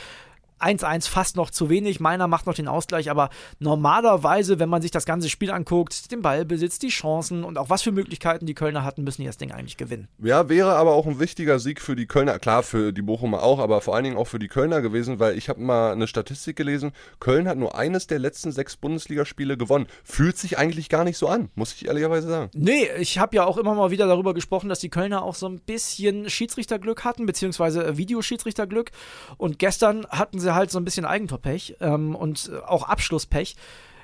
1-1 0.60 1.10
fast 1.10 1.36
noch 1.36 1.50
zu 1.50 1.70
wenig. 1.70 2.00
Meiner 2.00 2.28
macht 2.28 2.46
noch 2.46 2.54
den 2.54 2.68
Ausgleich, 2.68 3.10
aber 3.10 3.30
normalerweise, 3.60 4.60
wenn 4.60 4.70
man 4.70 4.82
sich 4.82 4.92
das 4.92 5.06
ganze 5.06 5.30
Spiel 5.30 5.52
anguckt, 5.52 6.12
den 6.12 6.22
Ballbesitz, 6.22 6.80
die 6.80 6.90
Chancen 6.90 7.44
und 7.44 7.58
auch 7.58 7.70
was 7.70 7.82
für 7.82 7.92
Möglichkeiten 7.92 8.46
die 8.46 8.54
Kölner 8.54 8.84
hatten, 8.84 9.04
müssen 9.04 9.22
die 9.22 9.28
das 9.28 9.38
Ding 9.38 9.52
eigentlich 9.52 9.78
gewinnen. 9.78 10.08
Ja, 10.20 10.50
wäre 10.50 10.76
aber 10.76 10.94
auch 10.94 11.06
ein 11.06 11.20
wichtiger 11.20 11.60
Sieg 11.60 11.82
für 11.82 11.96
die 11.96 12.06
Kölner. 12.06 12.40
Klar, 12.40 12.64
für 12.64 12.92
die 12.94 13.02
Bochumer 13.02 13.44
auch, 13.44 13.60
aber 13.60 13.82
vor 13.82 13.96
allen 13.96 14.04
Dingen 14.04 14.18
auch 14.18 14.28
für 14.28 14.40
die 14.40 14.48
Kölner 14.48 14.82
gewesen, 14.82 15.20
weil 15.20 15.38
ich 15.38 15.50
habe 15.50 15.62
mal 15.62 15.92
eine 15.92 16.08
Statistik 16.08 16.56
gelesen. 16.56 16.92
Köln 17.20 17.48
hat 17.48 17.58
nur 17.58 17.76
eines 17.76 18.08
der 18.08 18.20
letzten 18.20 18.52
sechs 18.52 18.78
Bundesligaspiele 18.78 19.58
gewonnen. 19.58 19.88
Fühlt 20.04 20.38
sich 20.38 20.58
eigentlich 20.58 20.90
gar 20.90 21.04
nicht 21.04 21.18
so 21.18 21.28
an, 21.28 21.50
muss 21.56 21.74
ich 21.74 21.88
ehrlicherweise 21.88 22.28
sagen. 22.28 22.52
Nee, 22.54 22.88
ich 22.98 23.20
habe 23.20 23.36
ja 23.36 23.46
auch 23.46 23.58
immer 23.58 23.76
mal 23.76 23.92
wieder 23.92 24.08
darüber 24.08 24.34
gesprochen, 24.34 24.70
dass 24.70 24.80
die 24.80 24.90
Kölner 24.90 25.24
auch 25.24 25.36
so 25.36 25.48
ein 25.48 25.60
bisschen 25.60 26.30
Schiedsrichterglück 26.30 27.04
hatten, 27.04 27.26
beziehungsweise 27.26 27.98
Videoschiedsrichterglück. 27.98 28.92
Und 29.38 29.60
gestern 29.60 30.06
hatten 30.08 30.40
sie 30.40 30.47
halt 30.54 30.72
so 30.72 30.80
ein 30.80 30.86
bisschen 30.86 31.06
Eigentorpech 31.06 31.78
ähm, 31.80 32.16
und 32.16 32.52
auch 32.66 32.88
Abschlusspech. 32.88 33.56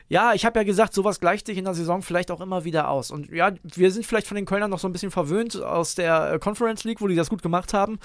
Ja, 0.10 0.34
ich 0.34 0.46
habe 0.46 0.60
ja 0.60 0.64
gesagt, 0.64 0.94
sowas 0.94 1.20
gleicht 1.20 1.48
sich 1.48 1.58
in 1.58 1.66
der 1.66 1.74
Saison 1.74 2.02
vielleicht 2.02 2.30
auch 2.30 2.42
immer 2.42 2.66
wieder 2.66 2.90
aus. 2.90 3.10
Und 3.10 3.30
ja, 3.32 3.52
wir 3.64 3.92
sind 3.92 4.06
vielleicht 4.06 4.28
von 4.28 4.36
den 4.36 4.46
Kölnern 4.46 4.70
noch 4.70 4.80
so 4.80 4.88
ein 4.88 4.92
bisschen 4.92 5.12
verwöhnt 5.12 5.62
aus 5.62 5.96
der 5.96 6.38
Conference 6.40 6.84
League, 6.84 7.02
wo 7.02 7.08
die 7.08 7.16
das 7.16 7.30
gut 7.30 7.42
gemacht 7.42 7.74
haben. 7.74 8.00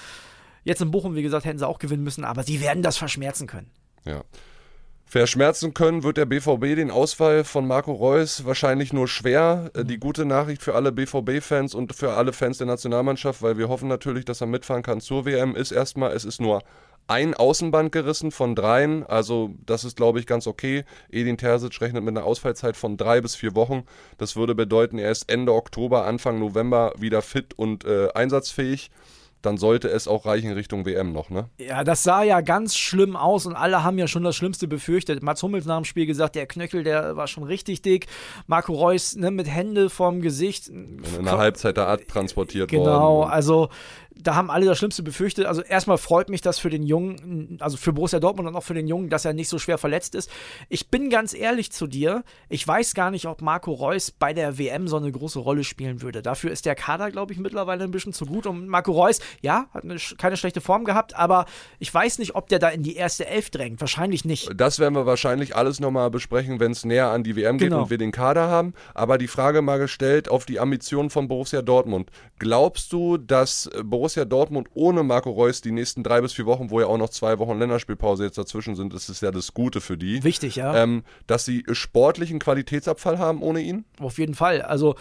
Jetzt 0.63 0.81
in 0.81 0.91
Bochum, 0.91 1.15
wie 1.15 1.21
gesagt, 1.21 1.45
hätten 1.45 1.59
sie 1.59 1.67
auch 1.67 1.79
gewinnen 1.79 2.03
müssen, 2.03 2.25
aber 2.25 2.43
sie 2.43 2.61
werden 2.61 2.83
das 2.83 2.97
verschmerzen 2.97 3.47
können. 3.47 3.69
Ja. 4.05 4.23
Verschmerzen 5.11 5.73
können 5.73 6.03
wird 6.03 6.17
der 6.17 6.27
BVB 6.27 6.75
den 6.75 6.91
Ausfall 6.91 7.43
von 7.43 7.65
Marco 7.65 7.91
Reus 7.91 8.45
wahrscheinlich 8.45 8.93
nur 8.93 9.07
schwer. 9.07 9.71
Äh, 9.73 9.83
die 9.83 9.97
gute 9.97 10.23
Nachricht 10.23 10.61
für 10.61 10.75
alle 10.75 10.91
BVB-Fans 10.91 11.73
und 11.73 11.95
für 11.95 12.13
alle 12.13 12.31
Fans 12.31 12.59
der 12.59 12.67
Nationalmannschaft, 12.67 13.41
weil 13.41 13.57
wir 13.57 13.69
hoffen 13.69 13.87
natürlich, 13.87 14.23
dass 14.23 14.41
er 14.41 14.45
mitfahren 14.45 14.83
kann 14.83 15.01
zur 15.01 15.25
WM, 15.25 15.55
ist 15.55 15.71
erstmal, 15.71 16.11
es 16.11 16.25
ist 16.25 16.39
nur 16.39 16.61
ein 17.07 17.33
Außenband 17.33 17.91
gerissen 17.91 18.29
von 18.29 18.53
dreien. 18.53 19.03
Also 19.03 19.55
das 19.65 19.83
ist, 19.83 19.97
glaube 19.97 20.19
ich, 20.19 20.27
ganz 20.27 20.45
okay. 20.45 20.83
Edin 21.09 21.39
Terzic 21.39 21.81
rechnet 21.81 22.03
mit 22.03 22.15
einer 22.15 22.27
Ausfallzeit 22.27 22.77
von 22.77 22.95
drei 22.95 23.19
bis 23.19 23.35
vier 23.35 23.55
Wochen. 23.55 23.85
Das 24.19 24.35
würde 24.35 24.53
bedeuten, 24.53 24.99
er 24.99 25.09
ist 25.09 25.27
Ende 25.27 25.55
Oktober, 25.55 26.05
Anfang 26.05 26.37
November 26.37 26.93
wieder 26.99 27.23
fit 27.23 27.57
und 27.57 27.83
äh, 27.83 28.09
einsatzfähig 28.13 28.91
dann 29.41 29.57
sollte 29.57 29.87
es 29.87 30.07
auch 30.07 30.25
reichen 30.25 30.51
Richtung 30.51 30.85
WM 30.85 31.13
noch, 31.13 31.29
ne? 31.29 31.49
Ja, 31.57 31.83
das 31.83 32.03
sah 32.03 32.23
ja 32.23 32.41
ganz 32.41 32.75
schlimm 32.75 33.15
aus 33.15 33.45
und 33.45 33.55
alle 33.55 33.83
haben 33.83 33.97
ja 33.97 34.07
schon 34.07 34.23
das 34.23 34.35
Schlimmste 34.35 34.67
befürchtet. 34.67 35.23
Mats 35.23 35.41
Hummels 35.43 35.65
nach 35.65 35.77
dem 35.77 35.85
Spiel 35.85 36.05
gesagt, 36.05 36.35
der 36.35 36.45
Knöchel, 36.45 36.83
der 36.83 37.15
war 37.15 37.27
schon 37.27 37.43
richtig 37.43 37.81
dick. 37.81 38.07
Marco 38.47 38.73
Reus 38.73 39.15
ne, 39.15 39.31
mit 39.31 39.47
Hände 39.47 39.89
vorm 39.89 40.21
Gesicht. 40.21 40.69
Und 40.69 41.01
in 41.17 41.25
der 41.25 41.37
Halbzeit 41.37 41.77
der 41.77 41.87
Art 41.87 42.07
transportiert 42.07 42.69
genau, 42.69 42.83
worden. 42.83 42.93
Genau, 42.93 43.23
also 43.23 43.69
da 44.21 44.35
haben 44.35 44.51
alle 44.51 44.65
das 44.65 44.77
Schlimmste 44.77 45.01
befürchtet. 45.01 45.45
Also 45.45 45.61
erstmal 45.61 45.97
freut 45.97 46.29
mich 46.29 46.41
das 46.41 46.59
für 46.59 46.69
den 46.69 46.83
Jungen, 46.83 47.57
also 47.61 47.77
für 47.77 47.93
Borussia 47.93 48.19
Dortmund 48.19 48.49
und 48.49 48.55
auch 48.55 48.63
für 48.63 48.73
den 48.73 48.87
Jungen, 48.87 49.09
dass 49.09 49.25
er 49.25 49.33
nicht 49.33 49.47
so 49.47 49.59
schwer 49.59 49.77
verletzt 49.77 50.13
ist. 50.15 50.29
Ich 50.67 50.89
bin 50.89 51.09
ganz 51.09 51.33
ehrlich 51.33 51.71
zu 51.71 51.87
dir, 51.87 52.23
ich 52.49 52.67
weiß 52.67 52.93
gar 52.93 53.11
nicht, 53.11 53.27
ob 53.27 53.41
Marco 53.41 53.71
Reus 53.71 54.11
bei 54.11 54.33
der 54.33 54.57
WM 54.57 54.87
so 54.87 54.97
eine 54.97 55.11
große 55.11 55.39
Rolle 55.39 55.63
spielen 55.63 56.01
würde. 56.01 56.21
Dafür 56.21 56.51
ist 56.51 56.65
der 56.65 56.75
Kader, 56.75 57.11
glaube 57.11 57.33
ich, 57.33 57.39
mittlerweile 57.39 57.83
ein 57.83 57.91
bisschen 57.91 58.13
zu 58.13 58.25
gut. 58.25 58.45
Und 58.45 58.67
Marco 58.67 58.91
Reus, 58.91 59.19
ja, 59.41 59.67
hat 59.73 59.83
eine, 59.83 59.95
keine 60.17 60.35
schlechte 60.35 60.59
Form 60.59 60.83
gehabt, 60.83 61.15
aber 61.15 61.45
ich 61.79 61.93
weiß 61.93 62.19
nicht, 62.19 62.35
ob 62.35 62.49
der 62.49 62.59
da 62.59 62.69
in 62.69 62.83
die 62.83 62.95
erste 62.95 63.25
Elf 63.25 63.49
drängt. 63.49 63.79
Wahrscheinlich 63.79 64.25
nicht. 64.25 64.49
Das 64.55 64.79
werden 64.79 64.95
wir 64.95 65.05
wahrscheinlich 65.05 65.55
alles 65.55 65.79
nochmal 65.79 66.09
besprechen, 66.09 66.59
wenn 66.59 66.73
es 66.73 66.83
näher 66.83 67.09
an 67.09 67.23
die 67.23 67.35
WM 67.35 67.57
geht 67.57 67.69
genau. 67.69 67.83
und 67.83 67.89
wir 67.89 67.97
den 67.97 68.11
Kader 68.11 68.49
haben. 68.49 68.73
Aber 68.93 69.17
die 69.17 69.27
Frage 69.27 69.61
mal 69.61 69.79
gestellt 69.79 70.29
auf 70.29 70.45
die 70.45 70.59
Ambitionen 70.59 71.09
von 71.09 71.27
Borussia 71.29 71.61
Dortmund. 71.61 72.09
Glaubst 72.37 72.91
du, 72.91 73.17
dass 73.17 73.69
Borussia 73.83 74.08
Dortmund 74.25 74.67
ohne 74.73 74.89
ohne 74.89 75.03
Marco 75.03 75.29
Reus 75.29 75.61
die 75.61 75.71
nächsten 75.71 76.03
drei 76.03 76.21
bis 76.21 76.33
vier 76.33 76.45
Wochen, 76.45 76.69
wo 76.69 76.79
ja 76.79 76.87
auch 76.87 76.97
noch 76.97 77.09
zwei 77.09 77.39
Wochen 77.39 77.57
Länderspielpause 77.57 78.23
jetzt 78.23 78.37
dazwischen 78.37 78.75
sind, 78.75 78.93
ist 78.93 79.09
es 79.09 79.21
ja 79.21 79.31
das 79.31 79.53
Gute 79.53 79.81
für 79.81 79.97
die. 79.97 80.23
Wichtig, 80.23 80.55
ja. 80.55 80.75
Ähm, 80.75 81.03
dass 81.27 81.45
sie 81.45 81.63
sportlichen 81.71 82.39
Qualitätsabfall 82.39 83.17
haben 83.17 83.41
ohne 83.41 83.61
ihn? 83.61 83.85
Auf 83.99 84.17
jeden 84.17 84.35
Fall. 84.35 84.61
Also 84.61 84.95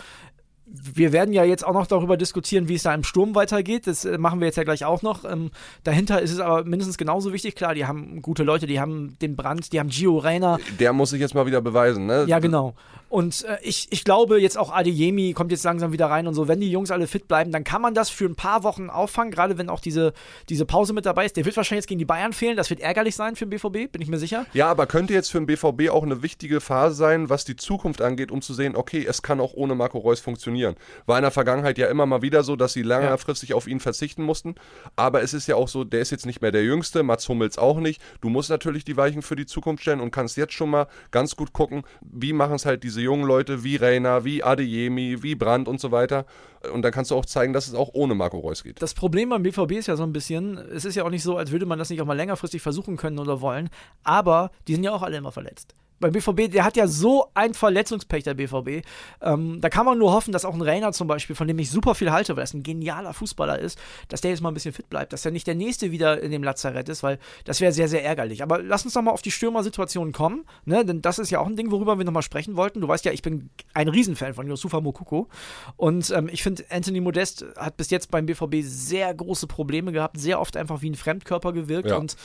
wir 0.71 1.13
werden 1.13 1.33
ja 1.33 1.45
jetzt 1.45 1.67
auch 1.67 1.73
noch 1.73 1.87
darüber 1.87 2.17
diskutieren, 2.17 2.69
wie 2.69 2.75
es 2.75 2.83
da 2.83 2.95
im 2.95 3.05
Sturm 3.05 3.35
weitergeht. 3.35 3.87
Das 3.87 4.05
äh, 4.05 4.19
machen 4.19 4.41
wir 4.41 4.47
jetzt 4.47 4.57
ja 4.57 4.65
gleich 4.65 4.85
auch 4.85 5.03
noch. 5.03 5.25
Ähm, 5.25 5.51
dahinter 5.85 6.21
ist 6.21 6.33
es 6.33 6.41
aber 6.41 6.65
mindestens 6.65 6.99
genauso 6.99 7.33
wichtig. 7.33 7.55
Klar, 7.55 7.75
die 7.75 7.87
haben 7.87 8.21
gute 8.23 8.43
Leute, 8.43 8.67
die 8.67 8.81
haben 8.81 9.17
den 9.21 9.37
Brand, 9.37 9.73
die 9.73 9.81
haben 9.81 9.89
Gio 9.89 10.19
Reyna. 10.19 10.59
Der 10.79 10.93
muss 10.93 11.11
sich 11.11 11.21
jetzt 11.21 11.35
mal 11.35 11.47
wieder 11.47 11.61
beweisen, 11.61 12.07
ne? 12.07 12.25
Ja, 12.29 12.39
genau. 12.39 12.75
Und 13.09 13.45
äh, 13.45 13.57
ich, 13.63 13.89
ich 13.91 14.05
glaube, 14.05 14.39
jetzt 14.39 14.59
auch 14.59 14.71
Adeyemi 14.71 15.33
kommt 15.33 15.51
jetzt 15.51 15.65
langsam 15.65 15.93
wieder 15.93 16.07
rein 16.07 16.27
und 16.27 16.35
so. 16.35 16.47
Wenn 16.47 16.61
die 16.61 16.71
Jungs 16.71 16.91
alle 16.91 17.07
fit 17.07 17.27
bleiben, 17.27 17.51
dann 17.53 17.65
kann 17.65 17.81
man 17.81 17.95
das 17.95 18.11
für 18.11 18.27
ein 18.27 18.35
paar 18.35 18.65
Wochen 18.65 18.91
auffangen, 18.91 19.31
gerade 19.31 19.57
wenn 19.57 19.71
auch 19.71 19.81
diese, 19.81 20.13
diese 20.51 20.67
Pause 20.67 20.93
mit 20.93 21.07
dabei 21.07 21.25
ist. 21.25 21.37
Der 21.39 21.47
wird 21.47 21.57
wahrscheinlich 21.57 21.85
jetzt 21.85 21.89
gegen 21.89 21.99
die 21.99 22.05
Bayern 22.05 22.35
fehlen. 22.35 22.57
Das 22.57 22.69
wird 22.69 22.81
ärgerlich 22.81 23.17
sein 23.17 23.37
für 23.37 23.47
den 23.47 23.51
BVB, 23.51 23.91
bin 23.91 24.03
ich 24.03 24.09
mir 24.09 24.19
sicher. 24.19 24.45
Ja, 24.53 24.69
aber 24.69 24.87
könnte 24.87 25.15
jetzt 25.15 25.31
für 25.31 25.39
den 25.39 25.47
BVB 25.47 25.91
auch 25.91 26.03
eine 26.03 26.23
wichtige 26.23 26.61
Phase 26.61 26.97
sein, 26.97 27.31
was 27.31 27.47
die 27.47 27.57
Zukunft 27.57 28.03
angeht, 28.03 28.31
um 28.31 28.43
zu 28.43 28.53
sehen, 28.53 28.77
okay, 28.77 29.07
es 29.09 29.23
kann 29.23 29.41
auch 29.41 29.55
ohne 29.55 29.75
Marco 29.75 29.97
Reus 29.97 30.21
funktionieren. 30.21 30.58
War 31.07 31.19
in 31.19 31.23
der 31.23 31.31
Vergangenheit 31.31 31.79
ja 31.79 31.89
immer 31.89 32.07
mal 32.07 32.23
wieder 32.23 32.43
so, 32.43 32.57
dass 32.57 32.73
sie 32.73 32.83
längerfristig 32.83 33.51
ja. 33.51 33.57
auf 33.57 33.67
ihn 33.67 33.81
verzichten 33.81 34.23
mussten. 34.23 34.55
Aber 34.97 35.23
es 35.23 35.35
ist 35.35 35.47
ja 35.47 35.57
auch 35.57 35.69
so, 35.69 35.85
der 35.85 36.01
ist 36.01 36.11
jetzt 36.11 36.27
nicht 36.27 36.43
mehr 36.43 36.53
der 36.53 36.65
Jüngste, 36.65 37.03
Mats 37.03 37.29
Hummels 37.29 37.59
auch 37.59 37.79
nicht. 37.79 38.01
Du 38.21 38.29
musst 38.29 38.51
natürlich 38.51 38.85
die 38.85 38.97
Weichen 38.97 39.23
für 39.23 39.37
die 39.37 39.47
Zukunft 39.47 39.83
stellen 39.83 40.01
und 40.01 40.11
kannst 40.11 40.37
jetzt 40.37 40.53
schon 40.53 40.71
mal 40.71 40.87
ganz 41.11 41.37
gut 41.37 41.53
gucken, 41.53 41.83
wie 42.01 42.33
machen 42.33 42.55
es 42.55 42.67
halt 42.67 42.83
diese 42.83 43.01
jungen 43.01 43.25
Leute 43.25 43.65
wie 43.65 43.77
Reina, 43.77 44.25
wie 44.25 44.43
Adeyemi, 44.43 45.23
wie 45.23 45.35
Brandt 45.35 45.69
und 45.69 45.81
so 45.81 45.91
weiter. 45.93 46.27
Und 46.73 46.83
dann 46.83 46.93
kannst 46.93 47.11
du 47.11 47.15
auch 47.15 47.27
zeigen, 47.27 47.53
dass 47.53 47.69
es 47.69 47.75
auch 47.75 47.91
ohne 47.93 48.15
Marco 48.15 48.39
Reus 48.39 48.65
geht. 48.65 48.83
Das 48.83 48.95
Problem 48.95 49.29
beim 49.29 49.43
BVB 49.43 49.73
ist 49.73 49.87
ja 49.87 49.97
so 49.97 50.03
ein 50.03 50.13
bisschen, 50.13 50.59
es 50.59 50.85
ist 50.85 50.97
ja 50.97 51.05
auch 51.05 51.11
nicht 51.11 51.23
so, 51.23 51.37
als 51.37 51.53
würde 51.53 51.67
man 51.67 51.79
das 51.79 51.91
nicht 51.91 52.01
auch 52.01 52.07
mal 52.07 52.17
längerfristig 52.17 52.63
versuchen 52.63 52.97
können 52.97 53.19
oder 53.19 53.41
wollen, 53.41 53.71
aber 54.03 54.51
die 54.67 54.75
sind 54.75 54.83
ja 54.83 54.93
auch 54.93 55.03
alle 55.03 55.17
immer 55.17 55.33
verletzt 55.33 55.75
beim 56.01 56.13
BVB, 56.13 56.51
der 56.51 56.65
hat 56.65 56.77
ja 56.77 56.87
so 56.87 57.27
ein 57.35 57.55
Verletzungspech, 57.55 58.25
der 58.25 58.35
BVB. 58.35 58.87
Ähm, 59.21 59.61
da 59.61 59.69
kann 59.69 59.85
man 59.85 59.99
nur 59.99 60.13
hoffen, 60.13 60.33
dass 60.33 60.45
auch 60.45 60.55
ein 60.55 60.63
Rainer 60.63 60.93
zum 60.93 61.09
Beispiel, 61.09 61.35
von 61.35 61.49
dem 61.49 61.59
ich 61.59 61.71
super 61.71 61.95
viel 61.95 62.13
halte, 62.13 62.37
weil 62.37 62.45
er 62.45 62.55
ein 62.55 62.63
genialer 62.63 63.13
Fußballer 63.13 63.59
ist, 63.59 63.79
dass 64.09 64.21
der 64.21 64.31
jetzt 64.31 64.41
mal 64.41 64.51
ein 64.51 64.55
bisschen 64.55 64.73
fit 64.73 64.89
bleibt, 64.89 65.13
dass 65.13 65.25
er 65.25 65.31
nicht 65.31 65.47
der 65.47 65.55
Nächste 65.55 65.91
wieder 65.91 66.21
in 66.21 66.31
dem 66.31 66.43
Lazarett 66.43 66.89
ist, 66.89 67.03
weil 67.03 67.19
das 67.45 67.61
wäre 67.61 67.73
sehr, 67.73 67.89
sehr 67.89 68.05
ärgerlich. 68.05 68.43
Aber 68.43 68.63
lass 68.63 68.85
uns 68.85 68.95
doch 68.95 69.03
mal 69.03 69.11
auf 69.11 69.23
die 69.23 69.31
Stürmersituation 69.31 70.13
kommen, 70.13 70.45
ne? 70.65 70.85
denn 70.85 71.03
das 71.03 71.19
ist 71.19 71.31
ja 71.31 71.41
auch 71.41 71.47
ein 71.47 71.57
Ding, 71.57 71.71
worüber 71.71 71.99
wir 71.99 72.05
nochmal 72.05 72.23
sprechen 72.23 72.57
wollten. 72.57 72.81
Du 72.81 72.89
weißt 72.89 73.05
ja, 73.05 73.13
ich 73.13 73.23
bin 73.23 73.51
ein 73.75 73.89
Riesenfan 73.89 74.35
von 74.35 74.47
Yosufa 74.47 74.81
Mokuko 74.81 75.29
und 75.77 76.11
ähm, 76.11 76.29
ich 76.31 76.43
finde, 76.43 76.65
Anthony 76.71 77.01
Modest 77.01 77.45
hat 77.57 77.77
bis 77.77 77.91
jetzt 77.91 78.11
beim 78.11 78.27
BVB 78.27 78.57
sehr 78.63 79.13
große 79.13 79.47
Probleme 79.47 79.93
gehabt, 79.93 80.19
sehr 80.19 80.41
oft 80.41 80.57
einfach 80.57 80.83
wie 80.83 80.91
ein 80.91 80.95
Fremdkörper 80.95 81.53
gewirkt 81.53 81.91
ja. 81.91 81.97
und 81.97 82.17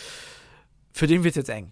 für 0.91 1.07
den 1.07 1.23
wird 1.23 1.31
es 1.33 1.37
jetzt 1.37 1.49
eng. 1.49 1.71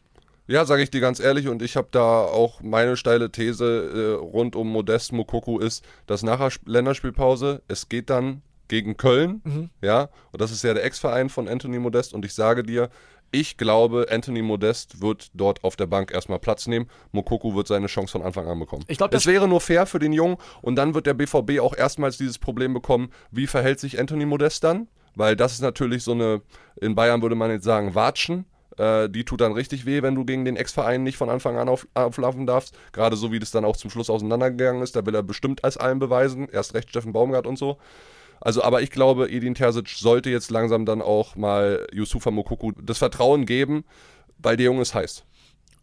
Ja, 0.52 0.66
sage 0.66 0.84
ich 0.84 0.92
dir 0.92 1.00
ganz 1.00 1.22
ehrlich, 1.22 1.48
und 1.48 1.62
ich 1.62 1.78
habe 1.78 1.88
da 1.92 2.24
auch 2.24 2.60
meine 2.62 2.98
steile 2.98 3.32
These 3.32 4.18
äh, 4.20 4.22
rund 4.22 4.58
um 4.58 4.68
Modest 4.68 5.14
Mokoku 5.14 5.60
ist, 5.60 5.82
dass 6.08 6.24
nach 6.24 6.40
der 6.40 6.52
Länderspielpause, 6.66 7.62
es 7.70 7.88
geht 7.88 8.10
dann 8.10 8.42
gegen 8.68 8.98
Köln, 8.98 9.40
mhm. 9.46 9.70
ja, 9.82 10.10
und 10.34 10.42
das 10.42 10.52
ist 10.52 10.64
ja 10.66 10.74
der 10.74 10.84
Ex-Verein 10.84 11.30
von 11.30 11.48
Anthony 11.48 11.80
Modest, 11.80 12.14
und 12.14 12.26
ich 12.26 12.34
sage 12.34 12.64
dir, 12.64 12.90
ich 13.32 13.56
glaube, 13.56 14.08
Anthony 14.12 14.42
Modest 14.42 15.02
wird 15.02 15.30
dort 15.34 15.64
auf 15.64 15.78
der 15.78 15.88
Bank 15.88 16.12
erstmal 16.12 16.40
Platz 16.40 16.68
nehmen. 16.68 16.90
Mokoku 17.14 17.56
wird 17.56 17.66
seine 17.66 17.88
Chance 17.88 18.12
von 18.12 18.22
Anfang 18.22 18.46
an 18.46 18.60
bekommen. 18.60 18.84
Ich 18.90 18.98
glaub, 18.98 19.14
es 19.14 19.26
wäre 19.26 19.48
nur 19.48 19.62
fair 19.62 19.86
für 19.86 20.00
den 20.00 20.12
Jungen 20.12 20.36
und 20.62 20.76
dann 20.76 20.94
wird 20.94 21.06
der 21.06 21.14
BVB 21.14 21.62
auch 21.62 21.74
erstmals 21.74 22.18
dieses 22.18 22.40
Problem 22.40 22.74
bekommen, 22.74 23.10
wie 23.32 23.48
verhält 23.48 23.80
sich 23.80 23.98
Anthony 23.98 24.26
Modest 24.26 24.66
dann? 24.66 24.90
Weil 25.16 25.38
das 25.38 25.54
ist 25.54 25.62
natürlich 25.62 26.04
so 26.04 26.12
eine, 26.12 26.42
in 26.82 26.94
Bayern 26.94 27.22
würde 27.22 27.36
man 27.36 27.52
jetzt 27.52 27.64
sagen, 27.64 27.96
Watschen. 27.96 28.44
Äh, 28.82 29.10
die 29.10 29.26
tut 29.26 29.42
dann 29.42 29.52
richtig 29.52 29.86
weh, 29.86 30.02
wenn 30.02 30.16
du 30.16 30.26
gegen 30.26 30.44
den 30.44 30.56
Ex-Verein 30.56 31.04
nicht 31.04 31.16
von 31.16 31.30
Anfang 31.30 31.56
an 31.56 31.70
auf, 31.70 31.88
auflaufen 31.94 32.48
darfst. 32.48 32.76
Gerade 32.94 33.16
so 33.16 33.32
wie 33.32 33.38
das 33.38 33.52
dann 33.52 33.64
auch 33.64 33.78
zum 33.78 33.92
Schluss 33.92 34.10
auseinandergegangen 34.10 34.82
ist. 34.82 34.96
Da 34.96 35.06
will 35.06 35.14
er 35.14 35.22
bestimmt 35.22 35.64
als 35.64 35.78
allen 35.78 36.00
beweisen. 36.00 36.50
Erst 36.52 36.74
recht 36.74 36.90
Steffen 36.90 37.14
Baumgart 37.14 37.46
und 37.46 37.60
so. 37.60 37.78
Also, 38.40 38.64
aber 38.64 38.82
ich 38.82 38.90
glaube, 38.90 39.30
Edin 39.30 39.54
Terzic 39.54 39.90
sollte 39.90 40.32
jetzt 40.32 40.50
langsam 40.50 40.88
dann 40.88 41.04
auch 41.04 41.36
mal 41.36 41.86
Yusufa 41.94 42.32
Mokuku 42.32 42.72
das 42.82 42.98
Vertrauen 42.98 43.46
geben, 43.46 43.84
weil 44.40 44.58
der 44.58 44.66
Junge 44.66 44.82
ist 44.82 44.96
heiß. 44.96 45.26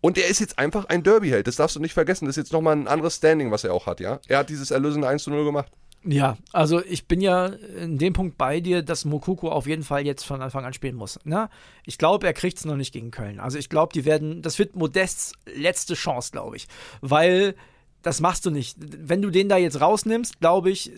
Und 0.01 0.19
er 0.19 0.27
ist 0.27 0.41
jetzt 0.41 0.59
einfach 0.59 0.87
ein 0.87 1.05
Derby-Held. 1.05 1.47
Das 1.47 1.55
darfst 1.55 1.77
du 1.77 1.81
nicht 1.81 1.95
vergessen. 1.95 2.27
Das 2.27 2.37
ist 2.37 2.43
jetzt 2.43 2.53
nochmal 2.53 2.75
ein 2.75 2.89
anderes 2.89 3.15
Standing, 3.17 3.53
was 3.53 3.63
er 3.63 3.75
auch 3.75 3.87
hat, 3.87 4.01
ja. 4.01 4.19
Er 4.27 4.39
hat 4.39 4.49
dieses 4.49 4.73
erlösende 4.73 5.07
1 5.07 5.23
zu 5.23 5.31
0 5.31 5.45
gemacht. 5.45 5.71
Ja, 6.05 6.37
also 6.53 6.83
ich 6.85 7.07
bin 7.07 7.21
ja 7.21 7.47
in 7.47 7.99
dem 7.99 8.13
Punkt 8.13 8.39
bei 8.39 8.61
dir, 8.61 8.83
dass 8.83 9.05
Mokuko 9.05 9.51
auf 9.51 9.67
jeden 9.67 9.83
Fall 9.83 10.07
jetzt 10.07 10.25
von 10.25 10.41
Anfang 10.41 10.65
an 10.65 10.73
spielen 10.73 10.95
muss. 10.95 11.19
Ne? 11.25 11.51
Ich 11.85 11.99
glaube, 11.99 12.27
er 12.27 12.33
kriegt 12.33 12.59
es 12.59 12.65
noch 12.65 12.77
nicht 12.77 12.93
gegen 12.93 13.11
Köln. 13.11 13.41
Also 13.41 13.59
ich 13.59 13.69
glaube, 13.69 13.93
die 13.93 14.05
werden, 14.05 14.41
das 14.41 14.59
wird 14.59 14.77
Modests 14.77 15.33
letzte 15.53 15.95
Chance, 15.95 16.31
glaube 16.31 16.57
ich. 16.57 16.69
Weil 17.01 17.57
das 18.03 18.21
machst 18.21 18.47
du 18.47 18.51
nicht. 18.51 18.77
Wenn 18.79 19.23
du 19.23 19.31
den 19.31 19.49
da 19.49 19.57
jetzt 19.57 19.81
rausnimmst, 19.81 20.41
glaube 20.41 20.71
ich, 20.71 20.93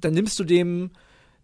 dann 0.00 0.14
nimmst 0.14 0.38
du 0.38 0.44
dem 0.44 0.90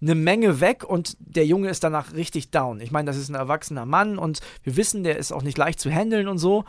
eine 0.00 0.14
Menge 0.14 0.61
weg 0.61 0.83
und 0.83 1.16
der 1.21 1.47
Junge 1.47 1.69
ist 1.69 1.85
danach 1.85 2.14
richtig 2.14 2.50
down. 2.50 2.81
Ich 2.81 2.90
meine, 2.90 3.07
das 3.07 3.19
ist 3.19 3.28
ein 3.28 3.37
erwachsener 3.37 3.87
Mann 3.87 4.19
und 4.19 4.40
wir 4.64 4.76
wissen, 4.76 5.04
der 5.04 5.19
ist 5.19 5.33
auch 5.33 5.42
nicht 5.42 5.59
leicht 5.59 5.78
zu 5.78 5.90
handeln 5.90 6.28
und 6.28 6.38
so. 6.38 6.64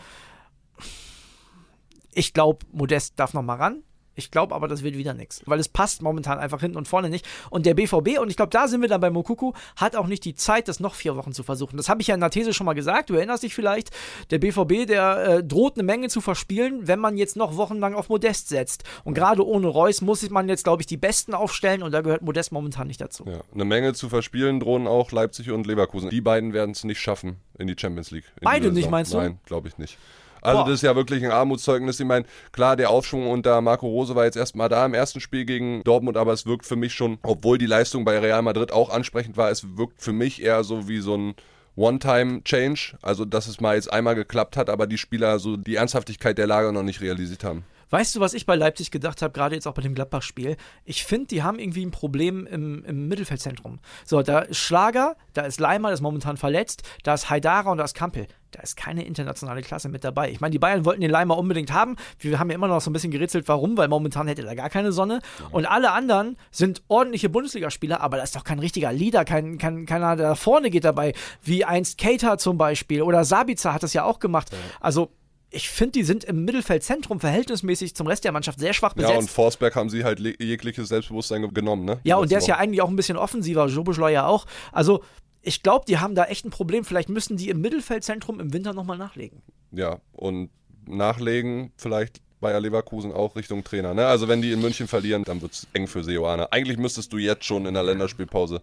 Ich 2.13 2.33
glaube, 2.33 2.65
Modest 2.71 3.13
darf 3.17 3.33
noch 3.33 3.41
mal 3.41 3.55
ran 3.55 3.81
Ich 4.15 4.31
glaube 4.31 4.53
aber, 4.53 4.67
das 4.67 4.83
wird 4.83 4.97
wieder 4.97 5.13
nichts, 5.13 5.41
weil 5.45 5.59
es 5.59 5.67
passt 5.67 6.01
momentan 6.01 6.39
einfach 6.39 6.61
hinten 6.61 6.77
und 6.77 6.87
vorne 6.87 7.09
nicht. 7.09 7.25
Und 7.49 7.65
der 7.65 7.73
BVB, 7.73 8.19
und 8.19 8.29
ich 8.29 8.35
glaube, 8.35 8.51
da 8.51 8.67
sind 8.67 8.81
wir 8.81 8.89
dann 8.89 9.01
bei 9.01 9.09
Mokuku, 9.09 9.53
hat 9.75 9.95
auch 9.95 10.07
nicht 10.07 10.25
die 10.25 10.35
Zeit, 10.35 10.67
das 10.67 10.79
noch 10.79 10.95
vier 10.95 11.15
Wochen 11.15 11.33
zu 11.33 11.43
versuchen. 11.43 11.77
Das 11.77 11.89
habe 11.89 12.01
ich 12.01 12.07
ja 12.07 12.15
in 12.15 12.21
der 12.21 12.29
These 12.29 12.53
schon 12.53 12.65
mal 12.65 12.73
gesagt, 12.73 13.09
du 13.09 13.15
erinnerst 13.15 13.43
dich 13.43 13.55
vielleicht. 13.55 13.89
Der 14.29 14.39
BVB, 14.39 14.87
der 14.87 15.17
äh, 15.17 15.43
droht 15.43 15.75
eine 15.75 15.83
Menge 15.83 16.09
zu 16.09 16.21
verspielen, 16.21 16.87
wenn 16.87 16.99
man 16.99 17.17
jetzt 17.17 17.35
noch 17.35 17.57
wochenlang 17.57 17.95
auf 17.95 18.09
Modest 18.09 18.49
setzt. 18.49 18.83
Und 19.03 19.13
gerade 19.13 19.45
ohne 19.45 19.67
Reus 19.67 20.01
muss 20.01 20.29
man 20.29 20.47
jetzt, 20.47 20.63
glaube 20.63 20.81
ich, 20.81 20.85
die 20.85 20.97
Besten 20.97 21.33
aufstellen 21.33 21.83
und 21.83 21.91
da 21.91 22.01
gehört 22.01 22.21
Modest 22.21 22.51
momentan 22.51 22.87
nicht 22.87 23.01
dazu. 23.01 23.25
Ja, 23.27 23.41
eine 23.53 23.65
Menge 23.65 23.93
zu 23.93 24.09
verspielen 24.09 24.59
drohen 24.59 24.87
auch 24.87 25.11
Leipzig 25.11 25.51
und 25.51 25.67
Leverkusen. 25.67 26.09
Die 26.09 26.21
beiden 26.21 26.53
werden 26.53 26.71
es 26.71 26.83
nicht 26.83 26.99
schaffen 26.99 27.37
in 27.57 27.67
die 27.67 27.75
Champions 27.77 28.11
League. 28.11 28.25
Beide 28.41 28.71
nicht, 28.71 28.89
meinst 28.89 29.13
du? 29.13 29.17
Nein, 29.17 29.39
glaube 29.45 29.67
ich 29.67 29.77
nicht. 29.77 29.97
Also 30.43 30.59
Boah. 30.59 30.65
das 30.65 30.75
ist 30.75 30.81
ja 30.83 30.95
wirklich 30.95 31.23
ein 31.23 31.31
Armutszeugnis. 31.31 31.99
Ich 31.99 32.05
meine, 32.05 32.25
klar, 32.51 32.75
der 32.75 32.89
Aufschwung 32.89 33.29
unter 33.29 33.61
Marco 33.61 33.87
Rose 33.87 34.15
war 34.15 34.25
jetzt 34.25 34.37
erstmal 34.37 34.69
da 34.69 34.85
im 34.85 34.93
ersten 34.93 35.19
Spiel 35.19 35.45
gegen 35.45 35.83
Dortmund, 35.83 36.17
aber 36.17 36.33
es 36.33 36.45
wirkt 36.45 36.65
für 36.65 36.75
mich 36.75 36.93
schon, 36.93 37.17
obwohl 37.23 37.57
die 37.57 37.65
Leistung 37.65 38.05
bei 38.05 38.19
Real 38.19 38.41
Madrid 38.41 38.71
auch 38.71 38.89
ansprechend 38.89 39.37
war, 39.37 39.49
es 39.49 39.77
wirkt 39.77 40.01
für 40.01 40.13
mich 40.13 40.41
eher 40.41 40.63
so 40.63 40.87
wie 40.87 40.99
so 40.99 41.15
ein 41.15 41.35
One-Time-Change. 41.75 42.97
Also, 43.01 43.25
dass 43.25 43.47
es 43.47 43.59
mal 43.59 43.75
jetzt 43.75 43.91
einmal 43.91 44.15
geklappt 44.15 44.57
hat, 44.57 44.69
aber 44.69 44.85
die 44.87 44.97
Spieler 44.97 45.39
so 45.39 45.57
die 45.57 45.75
Ernsthaftigkeit 45.75 46.37
der 46.37 46.47
Lage 46.47 46.71
noch 46.71 46.83
nicht 46.83 47.01
realisiert 47.01 47.43
haben. 47.43 47.63
Weißt 47.93 48.15
du, 48.15 48.19
was 48.21 48.33
ich 48.33 48.47
bei 48.47 48.55
Leipzig 48.55 48.89
gedacht 48.89 49.21
habe, 49.21 49.33
gerade 49.33 49.53
jetzt 49.53 49.67
auch 49.67 49.75
bei 49.75 49.83
dem 49.83 49.93
Gladbach-Spiel? 49.93 50.57
Ich 50.83 51.05
finde, 51.05 51.27
die 51.27 51.43
haben 51.43 51.59
irgendwie 51.59 51.85
ein 51.85 51.91
Problem 51.91 52.47
im, 52.47 52.83
im 52.85 53.07
Mittelfeldzentrum. 53.07 53.77
So, 54.03 54.23
da 54.23 54.39
ist 54.39 54.57
Schlager, 54.57 55.15
da 55.33 55.43
ist 55.43 55.59
Leimer, 55.59 55.89
der 55.89 55.93
ist 55.93 56.01
momentan 56.01 56.37
verletzt, 56.37 56.81
da 57.03 57.13
ist 57.13 57.29
Haidara 57.29 57.71
und 57.71 57.77
da 57.77 57.83
ist 57.83 57.93
Kampel. 57.93 58.25
Da 58.49 58.63
ist 58.63 58.77
keine 58.77 59.05
internationale 59.05 59.61
Klasse 59.61 59.89
mit 59.89 60.03
dabei. 60.03 60.31
Ich 60.31 60.41
meine, 60.41 60.49
die 60.49 60.57
Bayern 60.57 60.85
wollten 60.85 61.01
den 61.01 61.11
Leimer 61.11 61.37
unbedingt 61.37 61.71
haben. 61.71 61.95
Wir 62.17 62.39
haben 62.39 62.49
ja 62.49 62.55
immer 62.55 62.67
noch 62.67 62.81
so 62.81 62.89
ein 62.89 62.93
bisschen 62.93 63.11
gerätselt, 63.11 63.47
warum, 63.47 63.77
weil 63.77 63.89
momentan 63.89 64.27
hätte 64.27 64.43
er 64.43 64.55
gar 64.55 64.71
keine 64.71 64.91
Sonne. 64.91 65.19
Und 65.51 65.67
alle 65.67 65.91
anderen 65.91 66.37
sind 66.49 66.81
ordentliche 66.87 67.29
Bundesligaspieler, 67.29 68.01
aber 68.01 68.17
da 68.17 68.23
ist 68.23 68.35
doch 68.35 68.43
kein 68.43 68.57
richtiger 68.57 68.91
Leader, 68.91 69.23
kein, 69.23 69.59
kein, 69.59 69.85
keiner, 69.85 70.15
der 70.15 70.29
da 70.29 70.35
vorne 70.35 70.71
geht 70.71 70.83
dabei, 70.83 71.13
wie 71.43 71.63
einst 71.63 71.99
Keita 71.99 72.39
zum 72.39 72.57
Beispiel 72.57 73.03
oder 73.03 73.23
Sabitzer 73.23 73.71
hat 73.71 73.83
das 73.83 73.93
ja 73.93 74.03
auch 74.03 74.17
gemacht. 74.17 74.49
Also 74.79 75.11
ich 75.53 75.69
finde, 75.69 75.91
die 75.93 76.03
sind 76.03 76.23
im 76.23 76.45
Mittelfeldzentrum 76.45 77.19
verhältnismäßig 77.19 77.95
zum 77.95 78.07
Rest 78.07 78.23
der 78.23 78.31
Mannschaft 78.31 78.59
sehr 78.59 78.73
schwach 78.73 78.93
besetzt. 78.93 79.13
Ja, 79.13 79.19
und 79.19 79.29
Forsberg 79.29 79.75
haben 79.75 79.89
sie 79.89 80.03
halt 80.03 80.19
jegliches 80.19 80.89
Selbstbewusstsein 80.89 81.53
genommen, 81.53 81.85
ne? 81.85 81.99
Ja, 82.03 82.17
und 82.17 82.31
der 82.31 82.39
ist 82.39 82.47
ja 82.47 82.57
eigentlich 82.57 82.81
auch 82.81 82.89
ein 82.89 82.95
bisschen 82.95 83.17
offensiver, 83.17 83.67
Jobeschleu 83.67 84.11
ja 84.11 84.25
auch. 84.25 84.45
Also, 84.71 85.03
ich 85.41 85.61
glaube, 85.61 85.85
die 85.87 85.99
haben 85.99 86.15
da 86.15 86.25
echt 86.25 86.45
ein 86.45 86.49
Problem. 86.49 86.85
Vielleicht 86.85 87.09
müssen 87.09 87.37
die 87.37 87.49
im 87.49 87.61
Mittelfeldzentrum 87.61 88.39
im 88.39 88.53
Winter 88.53 88.73
nochmal 88.73 88.97
nachlegen. 88.97 89.41
Ja, 89.71 89.99
und 90.13 90.49
nachlegen 90.87 91.71
vielleicht 91.77 92.21
Bayer 92.39 92.59
Leverkusen 92.59 93.11
auch 93.11 93.35
Richtung 93.35 93.63
Trainer. 93.63 93.93
Ne? 93.93 94.05
Also 94.05 94.27
wenn 94.27 94.41
die 94.41 94.51
in 94.51 94.61
München 94.61 94.87
verlieren, 94.87 95.23
dann 95.23 95.41
wird 95.41 95.53
es 95.53 95.67
eng 95.73 95.87
für 95.87 96.03
Seoane. 96.03 96.51
Eigentlich 96.51 96.77
müsstest 96.77 97.13
du 97.13 97.17
jetzt 97.17 97.45
schon 97.45 97.65
in 97.65 97.73
der 97.73 97.83
Länderspielpause 97.83 98.61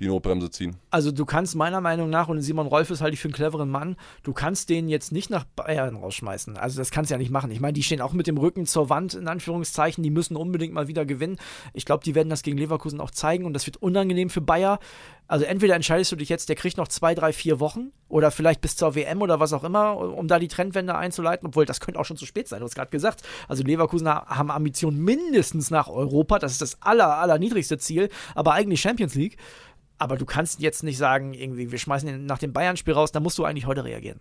die 0.00 0.06
Notbremse 0.06 0.50
ziehen. 0.50 0.76
Also 0.90 1.10
du 1.10 1.24
kannst 1.24 1.56
meiner 1.56 1.80
Meinung 1.80 2.08
nach, 2.08 2.28
und 2.28 2.40
Simon 2.40 2.66
Rolf 2.66 2.90
ist 2.90 3.00
halt 3.00 3.14
ich 3.14 3.20
für 3.20 3.28
einen 3.28 3.34
cleveren 3.34 3.68
Mann, 3.68 3.96
du 4.22 4.32
kannst 4.32 4.68
den 4.68 4.88
jetzt 4.88 5.10
nicht 5.12 5.28
nach 5.28 5.44
Bayern 5.44 5.96
rausschmeißen. 5.96 6.56
Also 6.56 6.78
das 6.78 6.90
kannst 6.90 7.10
du 7.10 7.14
ja 7.14 7.18
nicht 7.18 7.30
machen. 7.30 7.50
Ich 7.50 7.60
meine, 7.60 7.72
die 7.72 7.82
stehen 7.82 8.00
auch 8.00 8.12
mit 8.12 8.26
dem 8.26 8.38
Rücken 8.38 8.66
zur 8.66 8.90
Wand, 8.90 9.14
in 9.14 9.26
Anführungszeichen, 9.26 10.04
die 10.04 10.10
müssen 10.10 10.36
unbedingt 10.36 10.72
mal 10.72 10.88
wieder 10.88 11.04
gewinnen. 11.04 11.38
Ich 11.72 11.84
glaube, 11.84 12.04
die 12.04 12.14
werden 12.14 12.28
das 12.28 12.42
gegen 12.42 12.58
Leverkusen 12.58 13.00
auch 13.00 13.10
zeigen 13.10 13.44
und 13.44 13.54
das 13.54 13.66
wird 13.66 13.78
unangenehm 13.78 14.30
für 14.30 14.40
Bayer. 14.40 14.78
Also 15.26 15.44
entweder 15.44 15.74
entscheidest 15.74 16.10
du 16.10 16.16
dich 16.16 16.30
jetzt, 16.30 16.48
der 16.48 16.56
kriegt 16.56 16.78
noch 16.78 16.88
zwei, 16.88 17.14
drei, 17.14 17.34
vier 17.34 17.60
Wochen 17.60 17.92
oder 18.08 18.30
vielleicht 18.30 18.62
bis 18.62 18.76
zur 18.76 18.94
WM 18.94 19.20
oder 19.20 19.40
was 19.40 19.52
auch 19.52 19.62
immer, 19.62 19.98
um 19.98 20.26
da 20.26 20.38
die 20.38 20.48
Trendwende 20.48 20.94
einzuleiten, 20.94 21.46
obwohl 21.46 21.66
das 21.66 21.80
könnte 21.80 22.00
auch 22.00 22.06
schon 22.06 22.16
zu 22.16 22.24
spät 22.24 22.48
sein, 22.48 22.60
du 22.60 22.64
hast 22.64 22.74
gerade 22.74 22.90
gesagt. 22.90 23.22
Also 23.46 23.62
Leverkusen 23.62 24.08
haben 24.08 24.50
Ambitionen 24.50 25.04
mindestens 25.04 25.70
nach 25.70 25.88
Europa, 25.88 26.38
das 26.38 26.52
ist 26.52 26.62
das 26.62 26.80
aller, 26.80 27.18
aller 27.18 27.38
niedrigste 27.38 27.76
Ziel, 27.76 28.08
aber 28.34 28.54
eigentlich 28.54 28.80
Champions 28.80 29.14
League. 29.14 29.36
Aber 29.98 30.16
du 30.16 30.24
kannst 30.24 30.60
jetzt 30.60 30.82
nicht 30.84 30.96
sagen, 30.96 31.34
irgendwie, 31.34 31.72
wir 31.72 31.78
schmeißen 31.78 32.08
ihn 32.08 32.26
nach 32.26 32.38
dem 32.38 32.52
Bayern-Spiel 32.52 32.94
raus, 32.94 33.12
da 33.12 33.20
musst 33.20 33.38
du 33.38 33.44
eigentlich 33.44 33.66
heute 33.66 33.84
reagieren 33.84 34.20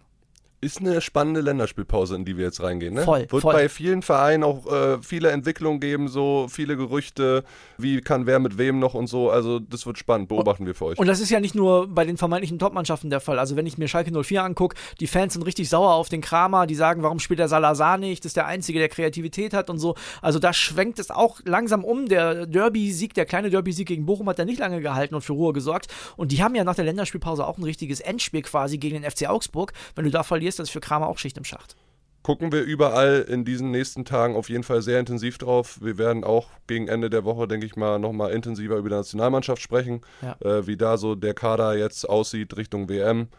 ist 0.59 0.79
eine 0.79 1.01
spannende 1.01 1.41
Länderspielpause, 1.41 2.15
in 2.15 2.25
die 2.25 2.35
wir 2.35 2.45
jetzt 2.45 2.63
reingehen. 2.63 2.95
Ne? 2.95 3.03
Voll. 3.03 3.27
Wird 3.29 3.41
voll. 3.43 3.53
bei 3.53 3.69
vielen 3.69 4.01
Vereinen 4.01 4.43
auch 4.43 4.65
äh, 4.65 4.97
viele 5.03 5.29
Entwicklungen 5.29 5.79
geben, 5.79 6.07
so 6.07 6.47
viele 6.49 6.75
Gerüchte, 6.75 7.43
wie 7.77 8.01
kann 8.01 8.25
wer 8.25 8.39
mit 8.39 8.57
wem 8.57 8.79
noch 8.79 8.95
und 8.95 9.05
so. 9.05 9.29
Also 9.29 9.59
das 9.59 9.85
wird 9.85 9.99
spannend, 9.99 10.29
beobachten 10.29 10.65
wir 10.65 10.73
für 10.73 10.85
euch. 10.85 10.97
Und 10.97 11.05
das 11.05 11.19
ist 11.19 11.29
ja 11.29 11.39
nicht 11.39 11.53
nur 11.53 11.87
bei 11.87 12.05
den 12.05 12.17
vermeintlichen 12.17 12.57
Top-Mannschaften 12.57 13.11
der 13.11 13.19
Fall. 13.19 13.37
Also 13.37 13.55
wenn 13.55 13.67
ich 13.67 13.77
mir 13.77 13.87
Schalke 13.87 14.11
04 14.11 14.43
angucke, 14.43 14.75
die 14.99 15.05
Fans 15.05 15.33
sind 15.33 15.43
richtig 15.43 15.69
sauer 15.69 15.93
auf 15.93 16.09
den 16.09 16.21
Kramer, 16.21 16.65
die 16.65 16.73
sagen, 16.73 17.03
warum 17.03 17.19
spielt 17.19 17.39
der 17.39 17.49
Salazar 17.49 17.99
nicht? 17.99 18.25
Das 18.25 18.31
ist 18.31 18.37
der 18.37 18.47
Einzige, 18.47 18.79
der 18.79 18.89
Kreativität 18.89 19.53
hat 19.53 19.69
und 19.69 19.77
so. 19.77 19.93
Also 20.23 20.39
da 20.39 20.53
schwenkt 20.53 20.97
es 20.97 21.11
auch 21.11 21.39
langsam 21.45 21.83
um. 21.83 22.07
Der 22.07 22.47
Derby-Sieg, 22.47 23.13
der 23.13 23.27
kleine 23.27 23.51
Derby-Sieg 23.51 23.87
gegen 23.87 24.07
Bochum 24.07 24.27
hat 24.27 24.39
da 24.39 24.45
nicht 24.45 24.59
lange 24.59 24.81
gehalten 24.81 25.13
und 25.13 25.21
für 25.21 25.33
Ruhe 25.33 25.53
gesorgt. 25.53 25.87
Und 26.15 26.31
die 26.31 26.41
haben 26.41 26.55
ja 26.55 26.63
nach 26.63 26.75
der 26.75 26.85
Länderspielpause 26.85 27.45
auch 27.45 27.59
ein 27.59 27.63
richtiges 27.63 27.99
Endspiel 27.99 28.41
quasi 28.41 28.79
gegen 28.79 28.99
den 28.99 29.09
FC 29.09 29.29
Augsburg. 29.29 29.73
Wenn 29.93 30.05
du 30.05 30.09
da 30.11 30.23
verlierst, 30.23 30.46
das 30.55 30.65
ist 30.65 30.71
für 30.71 30.79
Kramer 30.79 31.07
auch 31.07 31.17
Schicht 31.17 31.37
im 31.37 31.43
Schacht. 31.43 31.75
Gucken 32.23 32.51
wir 32.51 32.63
überall 32.63 33.25
in 33.29 33.45
diesen 33.45 33.71
nächsten 33.71 34.03
Tagen 34.03 34.35
auf 34.35 34.49
jeden 34.49 34.63
Fall 34.63 34.81
sehr 34.81 34.99
intensiv 34.99 35.37
drauf. 35.37 35.79
Wir 35.81 35.97
werden 35.97 36.23
auch 36.23 36.47
gegen 36.67 36.87
Ende 36.87 37.09
der 37.09 37.23
Woche, 37.23 37.47
denke 37.47 37.65
ich 37.65 37.75
mal, 37.75 37.99
nochmal 37.99 38.31
intensiver 38.31 38.75
über 38.75 38.89
die 38.89 38.95
Nationalmannschaft 38.95 39.61
sprechen, 39.61 40.01
ja. 40.21 40.35
äh, 40.41 40.67
wie 40.67 40.75
da 40.75 40.97
so 40.97 41.15
der 41.15 41.33
Kader 41.33 41.77
jetzt 41.77 42.07
aussieht 42.09 42.57
Richtung 42.57 42.89
WM. 42.89 43.29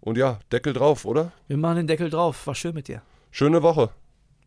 Und 0.00 0.18
ja, 0.18 0.40
Deckel 0.50 0.72
drauf, 0.72 1.04
oder? 1.04 1.32
Wir 1.46 1.56
machen 1.56 1.76
den 1.76 1.86
Deckel 1.86 2.10
drauf. 2.10 2.46
War 2.46 2.54
schön 2.54 2.74
mit 2.74 2.88
dir. 2.88 3.02
Schöne 3.30 3.62
Woche. 3.62 3.90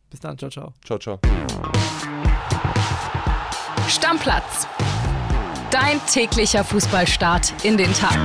Bis 0.09 0.19
dann. 0.19 0.37
Ciao, 0.37 0.51
ciao. 0.51 0.73
Ciao, 0.85 0.99
ciao. 0.99 1.19
Stammplatz. 3.87 4.67
Dein 5.71 5.99
täglicher 6.11 6.63
Fußballstart 6.63 7.65
in 7.65 7.77
den 7.77 7.93
Tag. 7.93 8.17